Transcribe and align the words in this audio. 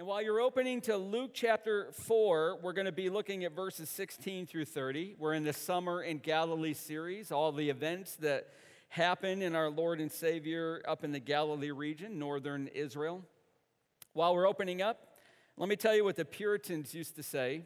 And 0.00 0.06
while 0.06 0.22
you're 0.22 0.40
opening 0.40 0.80
to 0.82 0.96
Luke 0.96 1.32
chapter 1.34 1.92
4, 1.92 2.60
we're 2.62 2.72
going 2.72 2.86
to 2.86 2.90
be 2.90 3.10
looking 3.10 3.44
at 3.44 3.54
verses 3.54 3.90
16 3.90 4.46
through 4.46 4.64
30. 4.64 5.16
We're 5.18 5.34
in 5.34 5.44
the 5.44 5.52
Summer 5.52 6.02
in 6.02 6.20
Galilee 6.20 6.72
series, 6.72 7.30
all 7.30 7.52
the 7.52 7.68
events 7.68 8.16
that 8.20 8.48
happen 8.88 9.42
in 9.42 9.54
our 9.54 9.68
Lord 9.68 10.00
and 10.00 10.10
Savior 10.10 10.80
up 10.88 11.04
in 11.04 11.12
the 11.12 11.20
Galilee 11.20 11.70
region, 11.70 12.18
northern 12.18 12.68
Israel. 12.68 13.22
While 14.14 14.34
we're 14.34 14.48
opening 14.48 14.80
up, 14.80 15.18
let 15.58 15.68
me 15.68 15.76
tell 15.76 15.94
you 15.94 16.02
what 16.02 16.16
the 16.16 16.24
Puritans 16.24 16.94
used 16.94 17.16
to 17.16 17.22
say. 17.22 17.64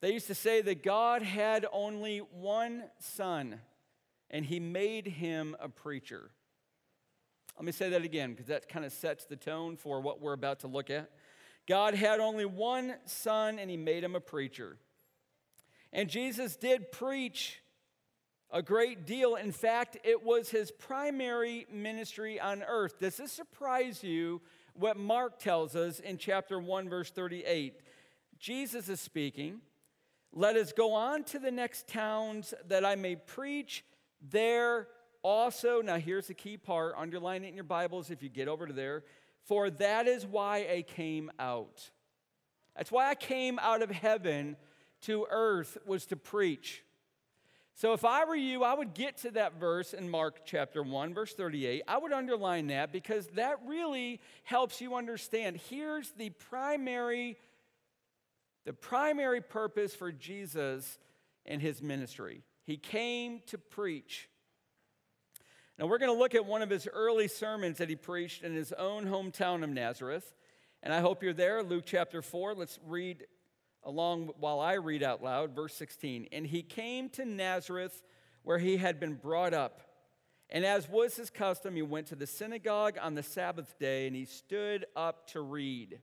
They 0.00 0.14
used 0.14 0.28
to 0.28 0.34
say 0.34 0.62
that 0.62 0.82
God 0.82 1.20
had 1.20 1.66
only 1.70 2.20
one 2.20 2.84
son, 2.98 3.60
and 4.30 4.46
he 4.46 4.58
made 4.58 5.06
him 5.06 5.54
a 5.60 5.68
preacher. 5.68 6.30
Let 7.56 7.64
me 7.64 7.72
say 7.72 7.88
that 7.90 8.04
again 8.04 8.32
because 8.32 8.46
that 8.46 8.68
kind 8.68 8.84
of 8.84 8.92
sets 8.92 9.24
the 9.24 9.36
tone 9.36 9.76
for 9.76 10.00
what 10.00 10.20
we're 10.20 10.34
about 10.34 10.60
to 10.60 10.66
look 10.66 10.90
at. 10.90 11.10
God 11.66 11.94
had 11.94 12.20
only 12.20 12.44
one 12.44 12.94
son 13.06 13.58
and 13.58 13.70
he 13.70 13.76
made 13.76 14.04
him 14.04 14.14
a 14.14 14.20
preacher. 14.20 14.76
And 15.92 16.08
Jesus 16.08 16.56
did 16.56 16.92
preach 16.92 17.60
a 18.50 18.62
great 18.62 19.06
deal. 19.06 19.34
In 19.34 19.52
fact, 19.52 19.98
it 20.04 20.22
was 20.22 20.50
his 20.50 20.70
primary 20.70 21.66
ministry 21.72 22.38
on 22.38 22.62
earth. 22.62 22.98
Does 23.00 23.16
this 23.16 23.32
surprise 23.32 24.04
you 24.04 24.40
what 24.74 24.96
Mark 24.96 25.38
tells 25.38 25.74
us 25.74 26.00
in 26.00 26.18
chapter 26.18 26.60
1, 26.60 26.88
verse 26.88 27.10
38? 27.10 27.80
Jesus 28.38 28.88
is 28.88 29.00
speaking. 29.00 29.60
Let 30.32 30.56
us 30.56 30.72
go 30.72 30.92
on 30.92 31.24
to 31.24 31.38
the 31.38 31.50
next 31.50 31.88
towns 31.88 32.52
that 32.68 32.84
I 32.84 32.94
may 32.94 33.16
preach 33.16 33.84
there 34.20 34.88
also. 35.22 35.80
Now, 35.80 35.96
here's 35.96 36.28
the 36.28 36.34
key 36.34 36.56
part 36.56 36.94
underline 36.96 37.42
it 37.44 37.48
in 37.48 37.54
your 37.54 37.64
Bibles 37.64 38.10
if 38.10 38.22
you 38.22 38.28
get 38.28 38.46
over 38.46 38.66
to 38.66 38.72
there. 38.72 39.04
For 39.46 39.70
that 39.70 40.06
is 40.06 40.26
why 40.26 40.66
I 40.70 40.82
came 40.82 41.30
out. 41.38 41.90
That's 42.76 42.92
why 42.92 43.08
I 43.08 43.14
came 43.14 43.58
out 43.60 43.82
of 43.82 43.90
heaven 43.90 44.56
to 45.02 45.26
earth, 45.30 45.78
was 45.86 46.06
to 46.06 46.16
preach. 46.16 46.82
So 47.74 47.92
if 47.92 48.04
I 48.04 48.24
were 48.24 48.36
you, 48.36 48.64
I 48.64 48.74
would 48.74 48.94
get 48.94 49.18
to 49.18 49.30
that 49.32 49.60
verse 49.60 49.92
in 49.92 50.08
Mark 50.08 50.46
chapter 50.46 50.82
1, 50.82 51.14
verse 51.14 51.34
38. 51.34 51.82
I 51.86 51.98
would 51.98 52.12
underline 52.12 52.68
that 52.68 52.90
because 52.90 53.26
that 53.34 53.58
really 53.66 54.20
helps 54.44 54.80
you 54.80 54.94
understand. 54.94 55.60
Here's 55.68 56.10
the 56.12 56.30
primary 56.30 57.36
the 58.64 58.72
primary 58.72 59.40
purpose 59.40 59.94
for 59.94 60.10
Jesus 60.10 60.98
and 61.44 61.62
his 61.62 61.80
ministry. 61.80 62.42
He 62.64 62.76
came 62.76 63.40
to 63.46 63.58
preach. 63.58 64.28
Now, 65.78 65.86
we're 65.86 65.98
going 65.98 66.12
to 66.12 66.18
look 66.18 66.34
at 66.34 66.46
one 66.46 66.62
of 66.62 66.70
his 66.70 66.88
early 66.90 67.28
sermons 67.28 67.78
that 67.78 67.90
he 67.90 67.96
preached 67.96 68.42
in 68.42 68.54
his 68.54 68.72
own 68.72 69.04
hometown 69.04 69.62
of 69.62 69.68
Nazareth. 69.68 70.32
And 70.82 70.92
I 70.92 71.00
hope 71.00 71.22
you're 71.22 71.34
there. 71.34 71.62
Luke 71.62 71.84
chapter 71.86 72.22
4. 72.22 72.54
Let's 72.54 72.78
read 72.86 73.26
along 73.84 74.30
while 74.38 74.58
I 74.58 74.74
read 74.74 75.02
out 75.02 75.22
loud, 75.22 75.54
verse 75.54 75.74
16. 75.74 76.28
And 76.32 76.46
he 76.46 76.62
came 76.62 77.10
to 77.10 77.26
Nazareth 77.26 78.02
where 78.42 78.58
he 78.58 78.78
had 78.78 78.98
been 78.98 79.14
brought 79.14 79.52
up. 79.52 79.82
And 80.48 80.64
as 80.64 80.88
was 80.88 81.16
his 81.16 81.28
custom, 81.28 81.76
he 81.76 81.82
went 81.82 82.06
to 82.06 82.16
the 82.16 82.26
synagogue 82.26 82.96
on 83.02 83.14
the 83.14 83.22
Sabbath 83.22 83.78
day 83.78 84.06
and 84.06 84.16
he 84.16 84.24
stood 84.24 84.86
up 84.96 85.26
to 85.32 85.42
read. 85.42 86.00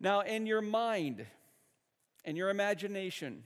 Now, 0.00 0.20
in 0.20 0.46
your 0.46 0.62
mind, 0.62 1.26
in 2.24 2.36
your 2.36 2.48
imagination, 2.48 3.42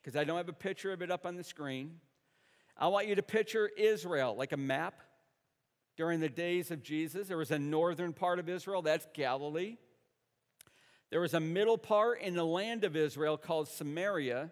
because 0.00 0.16
I 0.16 0.22
don't 0.22 0.36
have 0.36 0.48
a 0.48 0.52
picture 0.52 0.92
of 0.92 1.02
it 1.02 1.10
up 1.10 1.26
on 1.26 1.34
the 1.34 1.44
screen, 1.44 2.00
I 2.76 2.88
want 2.88 3.06
you 3.06 3.14
to 3.14 3.22
picture 3.22 3.70
Israel 3.76 4.34
like 4.36 4.52
a 4.52 4.56
map. 4.56 5.00
During 5.96 6.18
the 6.18 6.28
days 6.28 6.72
of 6.72 6.82
Jesus, 6.82 7.28
there 7.28 7.36
was 7.36 7.52
a 7.52 7.58
northern 7.58 8.12
part 8.12 8.40
of 8.40 8.48
Israel, 8.48 8.82
that's 8.82 9.06
Galilee. 9.14 9.76
There 11.10 11.20
was 11.20 11.34
a 11.34 11.40
middle 11.40 11.78
part 11.78 12.20
in 12.20 12.34
the 12.34 12.44
land 12.44 12.82
of 12.82 12.96
Israel 12.96 13.36
called 13.36 13.68
Samaria. 13.68 14.50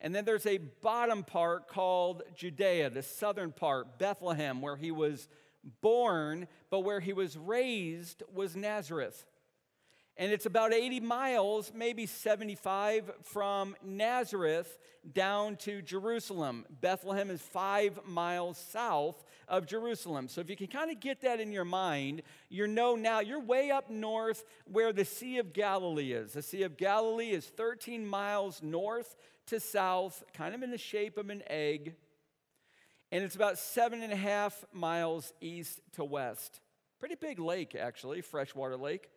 And 0.00 0.14
then 0.14 0.24
there's 0.24 0.46
a 0.46 0.58
bottom 0.58 1.24
part 1.24 1.68
called 1.68 2.22
Judea, 2.34 2.88
the 2.88 3.02
southern 3.02 3.52
part, 3.52 3.98
Bethlehem, 3.98 4.62
where 4.62 4.76
he 4.76 4.90
was 4.90 5.28
born, 5.82 6.48
but 6.70 6.80
where 6.80 7.00
he 7.00 7.12
was 7.12 7.36
raised 7.36 8.22
was 8.32 8.56
Nazareth. 8.56 9.26
And 10.20 10.32
it's 10.32 10.46
about 10.46 10.74
80 10.74 10.98
miles, 10.98 11.70
maybe 11.72 12.04
75 12.04 13.12
from 13.22 13.76
Nazareth 13.84 14.76
down 15.12 15.54
to 15.58 15.80
Jerusalem. 15.80 16.66
Bethlehem 16.80 17.30
is 17.30 17.40
five 17.40 18.00
miles 18.04 18.58
south 18.58 19.24
of 19.46 19.66
Jerusalem. 19.66 20.26
So 20.26 20.40
if 20.40 20.50
you 20.50 20.56
can 20.56 20.66
kind 20.66 20.90
of 20.90 20.98
get 20.98 21.20
that 21.20 21.38
in 21.38 21.52
your 21.52 21.64
mind, 21.64 22.22
you 22.48 22.66
know 22.66 22.96
now 22.96 23.20
you're 23.20 23.40
way 23.40 23.70
up 23.70 23.90
north 23.90 24.44
where 24.64 24.92
the 24.92 25.04
Sea 25.04 25.38
of 25.38 25.52
Galilee 25.52 26.10
is. 26.10 26.32
The 26.32 26.42
Sea 26.42 26.64
of 26.64 26.76
Galilee 26.76 27.30
is 27.30 27.46
13 27.46 28.04
miles 28.04 28.60
north 28.60 29.14
to 29.46 29.60
south, 29.60 30.24
kind 30.34 30.52
of 30.52 30.64
in 30.64 30.72
the 30.72 30.78
shape 30.78 31.16
of 31.16 31.30
an 31.30 31.44
egg. 31.46 31.94
And 33.12 33.22
it's 33.22 33.36
about 33.36 33.56
seven 33.56 34.02
and 34.02 34.12
a 34.12 34.16
half 34.16 34.64
miles 34.72 35.32
east 35.40 35.80
to 35.92 36.04
west. 36.04 36.60
Pretty 36.98 37.14
big 37.14 37.38
lake, 37.38 37.76
actually, 37.76 38.20
freshwater 38.20 38.76
lake. 38.76 39.08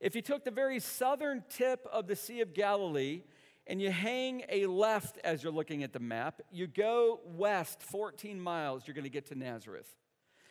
If 0.00 0.14
you 0.14 0.22
took 0.22 0.44
the 0.44 0.50
very 0.50 0.78
southern 0.78 1.42
tip 1.48 1.86
of 1.92 2.06
the 2.06 2.14
Sea 2.14 2.40
of 2.40 2.54
Galilee 2.54 3.22
and 3.66 3.82
you 3.82 3.90
hang 3.90 4.44
a 4.48 4.66
left 4.66 5.18
as 5.24 5.42
you're 5.42 5.52
looking 5.52 5.82
at 5.82 5.92
the 5.92 5.98
map, 5.98 6.40
you 6.52 6.66
go 6.68 7.20
west 7.24 7.82
14 7.82 8.40
miles, 8.40 8.86
you're 8.86 8.94
going 8.94 9.04
to 9.04 9.10
get 9.10 9.26
to 9.26 9.34
Nazareth. 9.34 9.96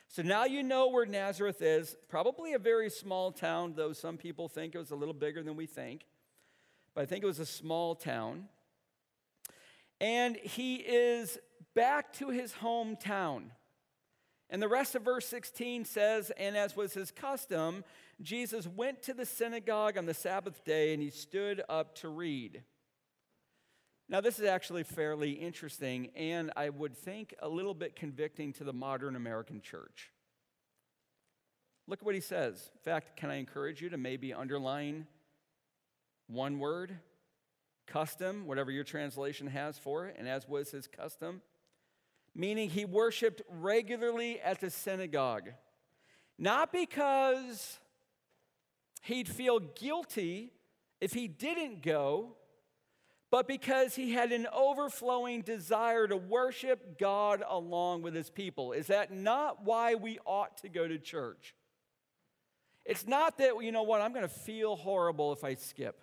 So 0.09 0.21
now 0.21 0.45
you 0.45 0.63
know 0.63 0.89
where 0.89 1.05
Nazareth 1.05 1.61
is. 1.61 1.95
Probably 2.09 2.53
a 2.53 2.59
very 2.59 2.89
small 2.89 3.31
town, 3.31 3.73
though 3.75 3.93
some 3.93 4.17
people 4.17 4.47
think 4.47 4.75
it 4.75 4.77
was 4.77 4.91
a 4.91 4.95
little 4.95 5.13
bigger 5.13 5.43
than 5.43 5.55
we 5.55 5.65
think. 5.65 6.05
But 6.93 7.01
I 7.01 7.05
think 7.05 7.23
it 7.23 7.27
was 7.27 7.39
a 7.39 7.45
small 7.45 7.95
town. 7.95 8.45
And 9.99 10.35
he 10.37 10.75
is 10.75 11.37
back 11.73 12.13
to 12.13 12.29
his 12.29 12.53
hometown. 12.53 13.51
And 14.49 14.61
the 14.61 14.67
rest 14.67 14.95
of 14.95 15.03
verse 15.03 15.25
16 15.27 15.85
says, 15.85 16.31
And 16.37 16.55
as 16.55 16.75
was 16.75 16.93
his 16.93 17.11
custom, 17.11 17.83
Jesus 18.21 18.67
went 18.67 19.03
to 19.03 19.13
the 19.13 19.25
synagogue 19.25 19.97
on 19.97 20.05
the 20.05 20.13
Sabbath 20.13 20.63
day 20.65 20.93
and 20.93 21.01
he 21.01 21.09
stood 21.09 21.61
up 21.69 21.95
to 21.95 22.09
read. 22.09 22.63
Now, 24.09 24.21
this 24.21 24.39
is 24.39 24.45
actually 24.45 24.83
fairly 24.83 25.31
interesting, 25.31 26.11
and 26.15 26.51
I 26.55 26.69
would 26.69 26.95
think 26.95 27.35
a 27.41 27.49
little 27.49 27.73
bit 27.73 27.97
convicting 27.97 28.53
to 28.53 28.63
the 28.63 28.71
modern 28.71 29.17
American 29.17 29.59
church. 29.59 30.11
Look 31.87 31.99
at 31.99 32.05
what 32.05 32.15
he 32.15 32.21
says. 32.21 32.69
In 32.73 32.81
fact, 32.81 33.17
can 33.17 33.29
I 33.29 33.35
encourage 33.35 33.81
you 33.81 33.89
to 33.89 33.97
maybe 33.97 34.33
underline 34.33 35.07
one 36.27 36.57
word? 36.57 36.97
Custom, 37.85 38.47
whatever 38.47 38.71
your 38.71 38.85
translation 38.85 39.47
has 39.47 39.77
for 39.77 40.07
it, 40.07 40.15
and 40.17 40.27
as 40.27 40.47
was 40.47 40.71
his 40.71 40.87
custom 40.87 41.41
meaning 42.37 42.69
he 42.69 42.85
worshiped 42.85 43.41
regularly 43.49 44.39
at 44.39 44.61
the 44.61 44.69
synagogue. 44.69 45.49
Not 46.37 46.71
because 46.71 47.79
he'd 49.03 49.27
feel 49.27 49.59
guilty 49.59 50.53
if 50.99 51.13
he 51.13 51.27
didn't 51.27 51.81
go, 51.81 52.35
but 53.29 53.47
because 53.47 53.95
he 53.95 54.13
had 54.13 54.31
an 54.31 54.47
overflowing 54.53 55.41
desire 55.41 56.07
to 56.07 56.15
worship 56.15 56.97
God 56.97 57.43
along 57.47 58.01
with 58.01 58.15
his 58.15 58.29
people. 58.29 58.71
Is 58.71 58.87
that 58.87 59.11
not 59.11 59.63
why 59.63 59.95
we 59.95 60.19
ought 60.25 60.57
to 60.59 60.69
go 60.69 60.87
to 60.87 60.97
church? 60.97 61.53
It's 62.85 63.05
not 63.05 63.37
that, 63.39 63.61
you 63.61 63.71
know 63.71 63.83
what, 63.83 64.01
I'm 64.01 64.13
going 64.13 64.23
to 64.23 64.29
feel 64.29 64.77
horrible 64.77 65.33
if 65.33 65.43
I 65.43 65.55
skip. 65.55 65.99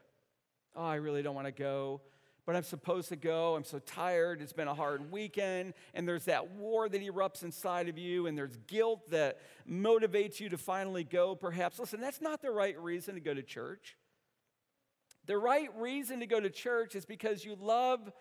Oh, 0.76 0.84
I 0.84 0.97
really 0.97 1.22
don't 1.22 1.34
want 1.34 1.47
to 1.47 1.53
go 1.53 2.03
but 2.47 2.56
I'm 2.56 2.62
supposed 2.62 3.09
to 3.09 3.16
go. 3.16 3.55
I'm 3.56 3.65
so 3.65 3.78
tired. 3.78 4.43
It's 4.43 4.53
been 4.53 4.69
a 4.69 4.75
hard 4.75 5.10
weekend. 5.10 5.75
And 5.94 6.06
there's 6.06 6.27
that 6.27 6.50
war 6.53 6.88
that 6.88 7.00
erupts 7.00 7.43
inside 7.43 7.88
of 7.88 7.99
you, 7.99 8.27
and 8.27 8.37
there's 8.37 8.56
guilt 8.66 9.10
that 9.10 9.41
motivates 9.69 10.41
you 10.41 10.49
to 10.50 10.59
finally 10.59 11.05
go, 11.05 11.35
perhaps. 11.35 11.79
Listen, 11.79 12.00
that's 12.00 12.20
not 12.20 12.43
the 12.43 12.50
right 12.50 12.79
reason 12.79 13.14
to 13.14 13.20
go 13.20 13.32
to 13.32 13.43
church. 13.43 13.96
The 15.26 15.38
right 15.38 15.70
reason 15.79 16.20
to 16.20 16.26
go 16.26 16.38
to 16.38 16.50
church 16.50 16.94
is 16.94 17.06
because 17.06 17.44
you 17.44 17.56
love 17.58 18.12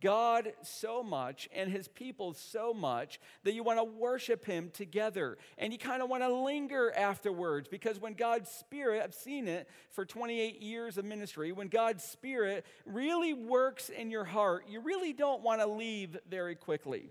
God 0.00 0.52
so 0.62 1.02
much 1.02 1.48
and 1.54 1.70
his 1.70 1.88
people 1.88 2.34
so 2.34 2.72
much 2.72 3.20
that 3.44 3.54
you 3.54 3.62
want 3.62 3.78
to 3.78 3.84
worship 3.84 4.44
him 4.44 4.70
together. 4.72 5.38
And 5.58 5.72
you 5.72 5.78
kind 5.78 6.02
of 6.02 6.08
want 6.08 6.22
to 6.22 6.32
linger 6.32 6.92
afterwards 6.92 7.68
because 7.68 8.00
when 8.00 8.14
God's 8.14 8.50
Spirit, 8.50 9.02
I've 9.02 9.14
seen 9.14 9.48
it 9.48 9.68
for 9.90 10.04
28 10.04 10.60
years 10.62 10.98
of 10.98 11.04
ministry, 11.04 11.52
when 11.52 11.68
God's 11.68 12.04
Spirit 12.04 12.64
really 12.86 13.34
works 13.34 13.88
in 13.88 14.10
your 14.10 14.24
heart, 14.24 14.64
you 14.68 14.80
really 14.80 15.12
don't 15.12 15.42
want 15.42 15.60
to 15.60 15.66
leave 15.66 16.16
very 16.28 16.54
quickly. 16.54 17.10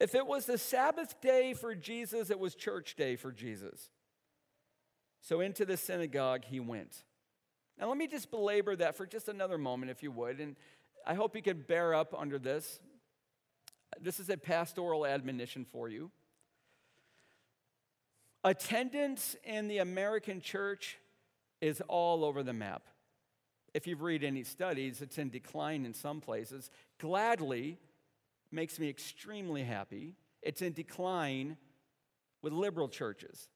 If 0.00 0.14
it 0.14 0.26
was 0.26 0.46
the 0.46 0.58
Sabbath 0.58 1.20
day 1.20 1.54
for 1.54 1.74
Jesus, 1.74 2.30
it 2.30 2.38
was 2.38 2.54
church 2.54 2.96
day 2.96 3.16
for 3.16 3.32
Jesus. 3.32 3.90
So 5.20 5.40
into 5.40 5.64
the 5.64 5.76
synagogue 5.76 6.44
he 6.44 6.60
went. 6.60 7.04
Now, 7.78 7.88
let 7.88 7.96
me 7.96 8.06
just 8.06 8.30
belabor 8.30 8.76
that 8.76 8.96
for 8.96 9.06
just 9.06 9.28
another 9.28 9.58
moment, 9.58 9.90
if 9.90 10.02
you 10.02 10.10
would, 10.12 10.40
and 10.40 10.56
I 11.06 11.14
hope 11.14 11.34
you 11.34 11.42
can 11.42 11.60
bear 11.60 11.94
up 11.94 12.14
under 12.16 12.38
this. 12.38 12.78
This 14.00 14.20
is 14.20 14.30
a 14.30 14.36
pastoral 14.36 15.06
admonition 15.06 15.64
for 15.64 15.88
you. 15.88 16.10
Attendance 18.42 19.36
in 19.44 19.68
the 19.68 19.78
American 19.78 20.40
church 20.40 20.98
is 21.60 21.80
all 21.88 22.24
over 22.24 22.42
the 22.42 22.52
map. 22.52 22.82
If 23.72 23.86
you've 23.86 24.02
read 24.02 24.22
any 24.22 24.44
studies, 24.44 25.02
it's 25.02 25.18
in 25.18 25.30
decline 25.30 25.84
in 25.84 25.94
some 25.94 26.20
places. 26.20 26.70
Gladly 27.00 27.78
makes 28.52 28.78
me 28.78 28.88
extremely 28.88 29.64
happy. 29.64 30.14
It's 30.42 30.62
in 30.62 30.74
decline 30.74 31.56
with 32.42 32.52
liberal 32.52 32.88
churches. 32.88 33.48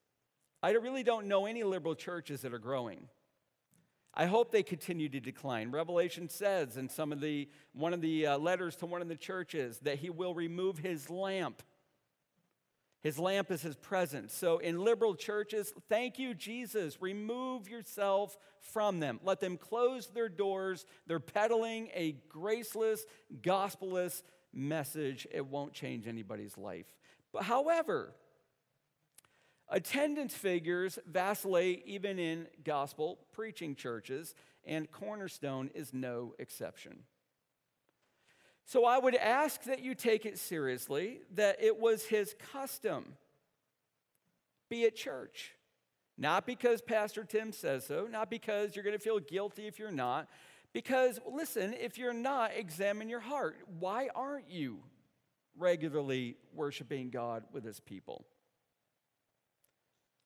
I 0.62 0.70
really 0.72 1.04
don't 1.04 1.26
know 1.26 1.46
any 1.46 1.62
liberal 1.62 1.94
churches 1.94 2.40
that 2.42 2.52
are 2.52 2.58
growing. 2.58 3.08
I 4.14 4.26
hope 4.26 4.50
they 4.50 4.62
continue 4.62 5.08
to 5.10 5.20
decline. 5.20 5.70
Revelation 5.70 6.28
says 6.28 6.76
in 6.76 6.88
some 6.88 7.12
of 7.12 7.20
the 7.20 7.48
one 7.72 7.92
of 7.92 8.00
the 8.00 8.26
uh, 8.26 8.38
letters 8.38 8.74
to 8.76 8.86
one 8.86 9.02
of 9.02 9.08
the 9.08 9.16
churches 9.16 9.78
that 9.80 9.98
he 9.98 10.10
will 10.10 10.34
remove 10.34 10.78
his 10.78 11.08
lamp. 11.08 11.62
His 13.00 13.18
lamp 13.18 13.52
is 13.52 13.62
his 13.62 13.76
presence. 13.76 14.34
So 14.34 14.58
in 14.58 14.84
liberal 14.84 15.14
churches, 15.14 15.72
thank 15.88 16.18
you 16.18 16.34
Jesus, 16.34 17.00
remove 17.00 17.68
yourself 17.68 18.36
from 18.60 18.98
them. 18.98 19.20
Let 19.22 19.38
them 19.38 19.56
close 19.56 20.08
their 20.08 20.28
doors. 20.28 20.84
They're 21.06 21.20
peddling 21.20 21.90
a 21.94 22.16
graceless, 22.28 23.06
gospelless 23.40 24.24
message. 24.52 25.28
It 25.30 25.46
won't 25.46 25.72
change 25.72 26.08
anybody's 26.08 26.58
life. 26.58 26.86
But 27.32 27.44
however, 27.44 28.14
Attendance 29.70 30.34
figures 30.34 30.98
vacillate 31.06 31.82
even 31.86 32.18
in 32.18 32.46
gospel 32.64 33.18
preaching 33.32 33.74
churches, 33.74 34.34
and 34.64 34.90
Cornerstone 34.90 35.70
is 35.74 35.92
no 35.92 36.34
exception. 36.38 37.00
So 38.64 38.84
I 38.84 38.98
would 38.98 39.14
ask 39.14 39.62
that 39.64 39.80
you 39.80 39.94
take 39.94 40.26
it 40.26 40.38
seriously 40.38 41.20
that 41.34 41.62
it 41.62 41.78
was 41.78 42.04
his 42.04 42.34
custom 42.52 43.16
be 44.68 44.84
at 44.84 44.94
church. 44.94 45.54
Not 46.16 46.46
because 46.46 46.82
Pastor 46.82 47.24
Tim 47.24 47.52
says 47.52 47.86
so, 47.86 48.06
not 48.10 48.28
because 48.28 48.74
you're 48.74 48.84
going 48.84 48.96
to 48.96 49.02
feel 49.02 49.20
guilty 49.20 49.66
if 49.66 49.78
you're 49.78 49.90
not, 49.90 50.28
because 50.72 51.20
listen, 51.30 51.74
if 51.74 51.96
you're 51.96 52.12
not, 52.12 52.52
examine 52.56 53.08
your 53.08 53.20
heart. 53.20 53.56
Why 53.78 54.08
aren't 54.14 54.50
you 54.50 54.78
regularly 55.56 56.36
worshiping 56.52 57.10
God 57.10 57.44
with 57.52 57.64
his 57.64 57.80
people? 57.80 58.26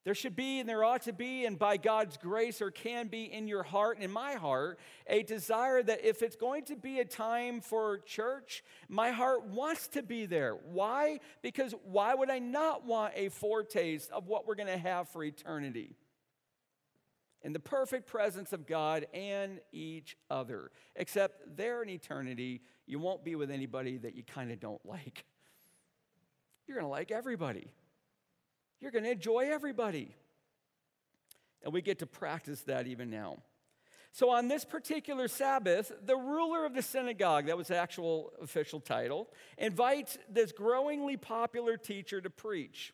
There 0.05 0.15
should 0.15 0.35
be, 0.35 0.59
and 0.59 0.69
there 0.69 0.83
ought 0.83 1.03
to 1.03 1.13
be, 1.13 1.45
and 1.45 1.57
by 1.57 1.77
God's 1.77 2.17
grace, 2.17 2.59
there 2.59 2.73
can 2.73 3.07
be 3.07 3.33
in 3.33 3.47
your 3.47 3.63
heart 3.63 3.97
and 3.97 4.05
in 4.05 4.11
my 4.11 4.35
heart 4.35 4.81
a 5.07 5.23
desire 5.23 5.81
that 5.81 6.05
if 6.05 6.23
it's 6.23 6.35
going 6.35 6.65
to 6.65 6.77
be 6.77 6.99
a 6.99 7.05
time 7.05 7.61
for 7.61 7.99
church, 7.99 8.65
my 8.89 9.11
heart 9.11 9.47
wants 9.47 9.87
to 9.89 10.03
be 10.03 10.27
there. 10.27 10.55
Why? 10.55 11.21
Because 11.41 11.73
why 11.85 12.15
would 12.15 12.31
I 12.31 12.41
not 12.41 12.85
want 12.85 13.13
a 13.15 13.29
foretaste 13.29 14.11
of 14.11 14.27
what 14.27 14.45
we're 14.45 14.57
going 14.57 14.67
to 14.67 14.77
have 14.77 15.09
for 15.09 15.23
eternity? 15.23 15.95
In 17.43 17.53
the 17.53 17.61
perfect 17.61 18.07
presence 18.09 18.53
of 18.53 18.67
God 18.67 19.07
and 19.15 19.61
each 19.71 20.17
other. 20.29 20.73
Except 20.97 21.57
there 21.57 21.83
in 21.83 21.89
eternity, 21.89 22.63
you 22.87 22.99
won't 22.99 23.25
be 23.25 23.37
with 23.37 23.53
anybody 23.53 23.99
that 23.99 24.17
you 24.17 24.25
kind 24.25 24.51
of 24.51 24.59
don't 24.59 24.85
like. 24.85 25.25
You're 26.67 26.77
going 26.77 26.87
to 26.87 26.91
like 26.91 27.13
everybody. 27.13 27.71
You're 28.83 28.91
going 28.91 29.05
to 29.05 29.13
enjoy 29.13 29.49
everybody. 29.51 30.15
And 31.63 31.73
we 31.73 31.81
get 31.83 32.01
to 32.01 32.07
practice 32.07 32.63
that 32.63 32.89
even 32.89 33.11
now. 33.11 33.39
So, 34.11 34.29
on 34.29 34.49
this 34.49 34.65
particular 34.65 35.29
Sabbath, 35.29 35.91
the 36.05 36.17
ruler 36.17 36.67
of 36.67 36.75
the 36.75 36.83
synagogue, 36.83 37.47
that 37.47 37.57
was 37.57 37.69
the 37.69 37.77
actual 37.77 38.33
official 38.43 38.81
title, 38.81 39.31
invites 39.57 40.19
this 40.29 40.53
growingly 40.53 41.17
popular 41.17 41.79
teacher 41.79 42.21
to 42.21 42.29
preach. 42.29 42.93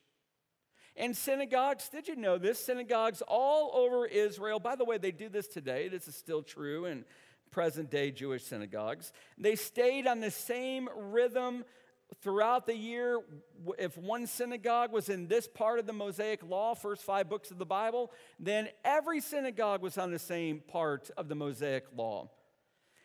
And 0.94 1.16
synagogues, 1.16 1.88
did 1.88 2.06
you 2.06 2.16
know 2.16 2.38
this? 2.38 2.62
Synagogues 2.62 3.22
all 3.26 3.72
over 3.74 4.06
Israel, 4.06 4.60
by 4.60 4.76
the 4.76 4.84
way, 4.84 4.98
they 4.98 5.10
do 5.10 5.28
this 5.28 5.48
today. 5.48 5.88
This 5.88 6.06
is 6.06 6.14
still 6.14 6.42
true 6.42 6.84
in 6.84 7.04
present 7.50 7.90
day 7.90 8.10
Jewish 8.10 8.44
synagogues. 8.44 9.12
They 9.38 9.56
stayed 9.56 10.06
on 10.06 10.20
the 10.20 10.30
same 10.30 10.88
rhythm 10.94 11.64
throughout 12.22 12.66
the 12.66 12.76
year, 12.76 13.20
if 13.78 13.96
one 13.96 14.26
synagogue 14.26 14.92
was 14.92 15.08
in 15.08 15.28
this 15.28 15.46
part 15.46 15.78
of 15.78 15.86
the 15.86 15.92
Mosaic 15.92 16.42
Law, 16.42 16.74
first 16.74 17.02
five 17.02 17.28
books 17.28 17.50
of 17.50 17.58
the 17.58 17.66
Bible, 17.66 18.12
then 18.38 18.68
every 18.84 19.20
synagogue 19.20 19.82
was 19.82 19.98
on 19.98 20.10
the 20.10 20.18
same 20.18 20.60
part 20.60 21.10
of 21.16 21.28
the 21.28 21.34
Mosaic 21.34 21.84
Law. 21.94 22.30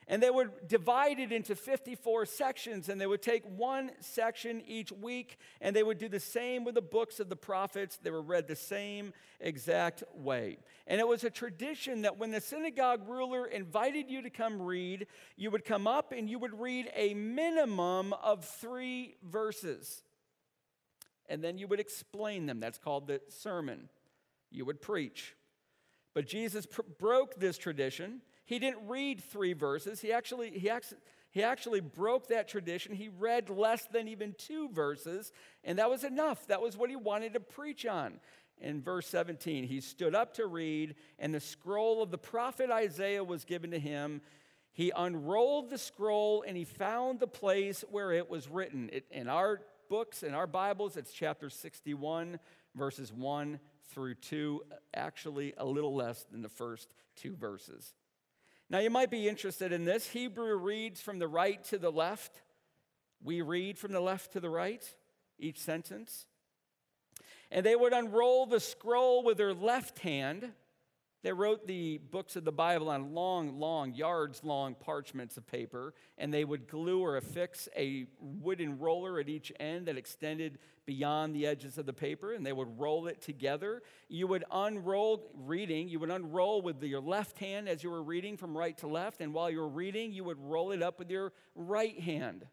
And 0.07 0.21
they 0.21 0.29
would 0.29 0.67
divide 0.67 1.19
it 1.19 1.31
into 1.31 1.55
54 1.55 2.25
sections, 2.25 2.89
and 2.89 2.99
they 2.99 3.07
would 3.07 3.21
take 3.21 3.43
one 3.45 3.91
section 3.99 4.61
each 4.67 4.91
week, 4.91 5.37
and 5.61 5.75
they 5.75 5.83
would 5.83 5.97
do 5.97 6.09
the 6.09 6.19
same 6.19 6.63
with 6.65 6.75
the 6.75 6.81
books 6.81 7.19
of 7.19 7.29
the 7.29 7.35
prophets. 7.35 7.97
They 8.01 8.11
were 8.11 8.21
read 8.21 8.47
the 8.47 8.55
same 8.55 9.13
exact 9.39 10.03
way. 10.13 10.57
And 10.87 10.99
it 10.99 11.07
was 11.07 11.23
a 11.23 11.29
tradition 11.29 12.01
that 12.01 12.17
when 12.17 12.31
the 12.31 12.41
synagogue 12.41 13.07
ruler 13.07 13.45
invited 13.45 14.09
you 14.09 14.21
to 14.21 14.29
come 14.29 14.61
read, 14.61 15.07
you 15.37 15.51
would 15.51 15.65
come 15.65 15.87
up 15.87 16.11
and 16.11 16.29
you 16.29 16.39
would 16.39 16.59
read 16.59 16.89
a 16.95 17.13
minimum 17.13 18.13
of 18.13 18.43
three 18.43 19.15
verses. 19.23 20.03
And 21.29 21.43
then 21.43 21.57
you 21.57 21.67
would 21.67 21.79
explain 21.79 22.45
them. 22.45 22.59
That's 22.59 22.77
called 22.77 23.07
the 23.07 23.21
sermon. 23.29 23.89
You 24.51 24.65
would 24.65 24.81
preach. 24.81 25.35
But 26.13 26.27
Jesus 26.27 26.65
pr- 26.65 26.81
broke 26.99 27.35
this 27.35 27.57
tradition 27.57 28.21
he 28.45 28.59
didn't 28.59 28.87
read 28.87 29.21
three 29.21 29.53
verses. 29.53 30.01
He 30.01 30.11
actually, 30.11 30.51
he, 30.51 30.69
actually, 30.69 30.99
he 31.31 31.43
actually 31.43 31.79
broke 31.79 32.27
that 32.27 32.47
tradition. 32.47 32.93
He 32.93 33.09
read 33.09 33.49
less 33.49 33.85
than 33.85 34.07
even 34.07 34.35
two 34.37 34.69
verses, 34.69 35.31
and 35.63 35.79
that 35.79 35.89
was 35.89 36.03
enough. 36.03 36.47
That 36.47 36.61
was 36.61 36.77
what 36.77 36.89
he 36.89 36.95
wanted 36.95 37.33
to 37.33 37.39
preach 37.39 37.85
on. 37.85 38.19
In 38.59 38.81
verse 38.81 39.07
17, 39.07 39.65
he 39.65 39.81
stood 39.81 40.15
up 40.15 40.35
to 40.35 40.45
read, 40.45 40.95
and 41.19 41.33
the 41.33 41.39
scroll 41.39 42.03
of 42.03 42.11
the 42.11 42.17
prophet 42.17 42.69
Isaiah 42.69 43.23
was 43.23 43.45
given 43.45 43.71
to 43.71 43.79
him. 43.79 44.21
He 44.71 44.91
unrolled 44.95 45.69
the 45.69 45.77
scroll 45.77 46.43
and 46.47 46.57
he 46.57 46.65
found 46.65 47.19
the 47.19 47.27
place 47.27 47.83
where 47.91 48.11
it 48.11 48.29
was 48.29 48.49
written. 48.49 48.89
It, 48.91 49.05
in 49.11 49.29
our 49.29 49.61
books, 49.87 50.23
in 50.23 50.33
our 50.33 50.47
Bibles, 50.47 50.97
it's 50.97 51.13
chapter 51.13 51.49
61, 51.49 52.39
verses 52.75 53.13
1 53.13 53.59
through 53.89 54.15
2, 54.15 54.63
actually 54.95 55.53
a 55.57 55.65
little 55.65 55.93
less 55.93 56.25
than 56.31 56.41
the 56.41 56.49
first 56.49 56.93
two 57.15 57.35
verses. 57.35 57.93
Now, 58.73 58.79
you 58.79 58.89
might 58.89 59.11
be 59.11 59.29
interested 59.29 59.71
in 59.71 59.85
this. 59.85 60.09
Hebrew 60.09 60.55
reads 60.55 60.99
from 60.99 61.19
the 61.19 61.27
right 61.27 61.63
to 61.65 61.77
the 61.77 61.91
left. 61.91 62.41
We 63.23 63.41
read 63.41 63.77
from 63.77 63.91
the 63.91 63.99
left 63.99 64.33
to 64.33 64.39
the 64.39 64.49
right, 64.49 64.83
each 65.37 65.59
sentence. 65.59 66.25
And 67.51 67.63
they 67.63 67.75
would 67.75 67.93
unroll 67.93 68.47
the 68.47 68.59
scroll 68.59 69.23
with 69.23 69.37
their 69.37 69.53
left 69.53 69.99
hand. 69.99 70.53
They 71.23 71.31
wrote 71.31 71.67
the 71.67 71.99
books 72.11 72.35
of 72.35 72.43
the 72.43 72.51
Bible 72.51 72.89
on 72.89 73.13
long, 73.13 73.57
long, 73.57 73.93
yards 73.93 74.43
long 74.43 74.75
parchments 74.75 75.37
of 75.37 75.47
paper, 75.47 75.93
and 76.17 76.33
they 76.33 76.43
would 76.43 76.67
glue 76.67 76.99
or 76.99 77.15
affix 77.15 77.69
a 77.77 78.07
wooden 78.19 78.77
roller 78.77 79.19
at 79.21 79.29
each 79.29 79.49
end 79.57 79.87
that 79.87 79.97
extended 79.97 80.59
beyond 80.85 81.33
the 81.33 81.47
edges 81.47 81.77
of 81.77 81.85
the 81.85 81.93
paper, 81.93 82.33
and 82.33 82.45
they 82.45 82.51
would 82.51 82.77
roll 82.77 83.07
it 83.07 83.21
together. 83.21 83.81
You 84.09 84.27
would 84.27 84.43
unroll 84.51 85.31
reading, 85.33 85.87
you 85.87 85.97
would 85.99 86.11
unroll 86.11 86.61
with 86.61 86.83
your 86.83 86.99
left 86.99 87.39
hand 87.39 87.69
as 87.69 87.83
you 87.83 87.89
were 87.89 88.03
reading 88.03 88.35
from 88.35 88.57
right 88.57 88.77
to 88.79 88.87
left, 88.87 89.21
and 89.21 89.33
while 89.33 89.49
you 89.49 89.59
were 89.59 89.69
reading, 89.69 90.11
you 90.11 90.25
would 90.25 90.39
roll 90.39 90.71
it 90.71 90.83
up 90.83 90.99
with 90.99 91.09
your 91.09 91.31
right 91.55 91.97
hand. 91.97 92.45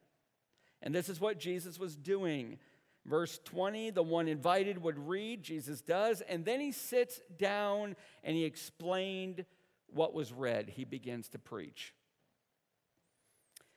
And 0.80 0.94
this 0.94 1.08
is 1.08 1.20
what 1.20 1.40
Jesus 1.40 1.78
was 1.78 1.96
doing. 1.96 2.58
Verse 3.06 3.40
20, 3.44 3.90
the 3.90 4.02
one 4.02 4.28
invited 4.28 4.82
would 4.82 4.98
read, 4.98 5.42
Jesus 5.42 5.80
does, 5.80 6.20
and 6.22 6.44
then 6.44 6.60
he 6.60 6.70
sits 6.70 7.20
down 7.38 7.96
and 8.22 8.36
he 8.36 8.44
explained 8.44 9.46
what 9.92 10.14
was 10.14 10.32
read. 10.32 10.68
He 10.68 10.84
begins 10.84 11.28
to 11.30 11.38
preach. 11.38 11.94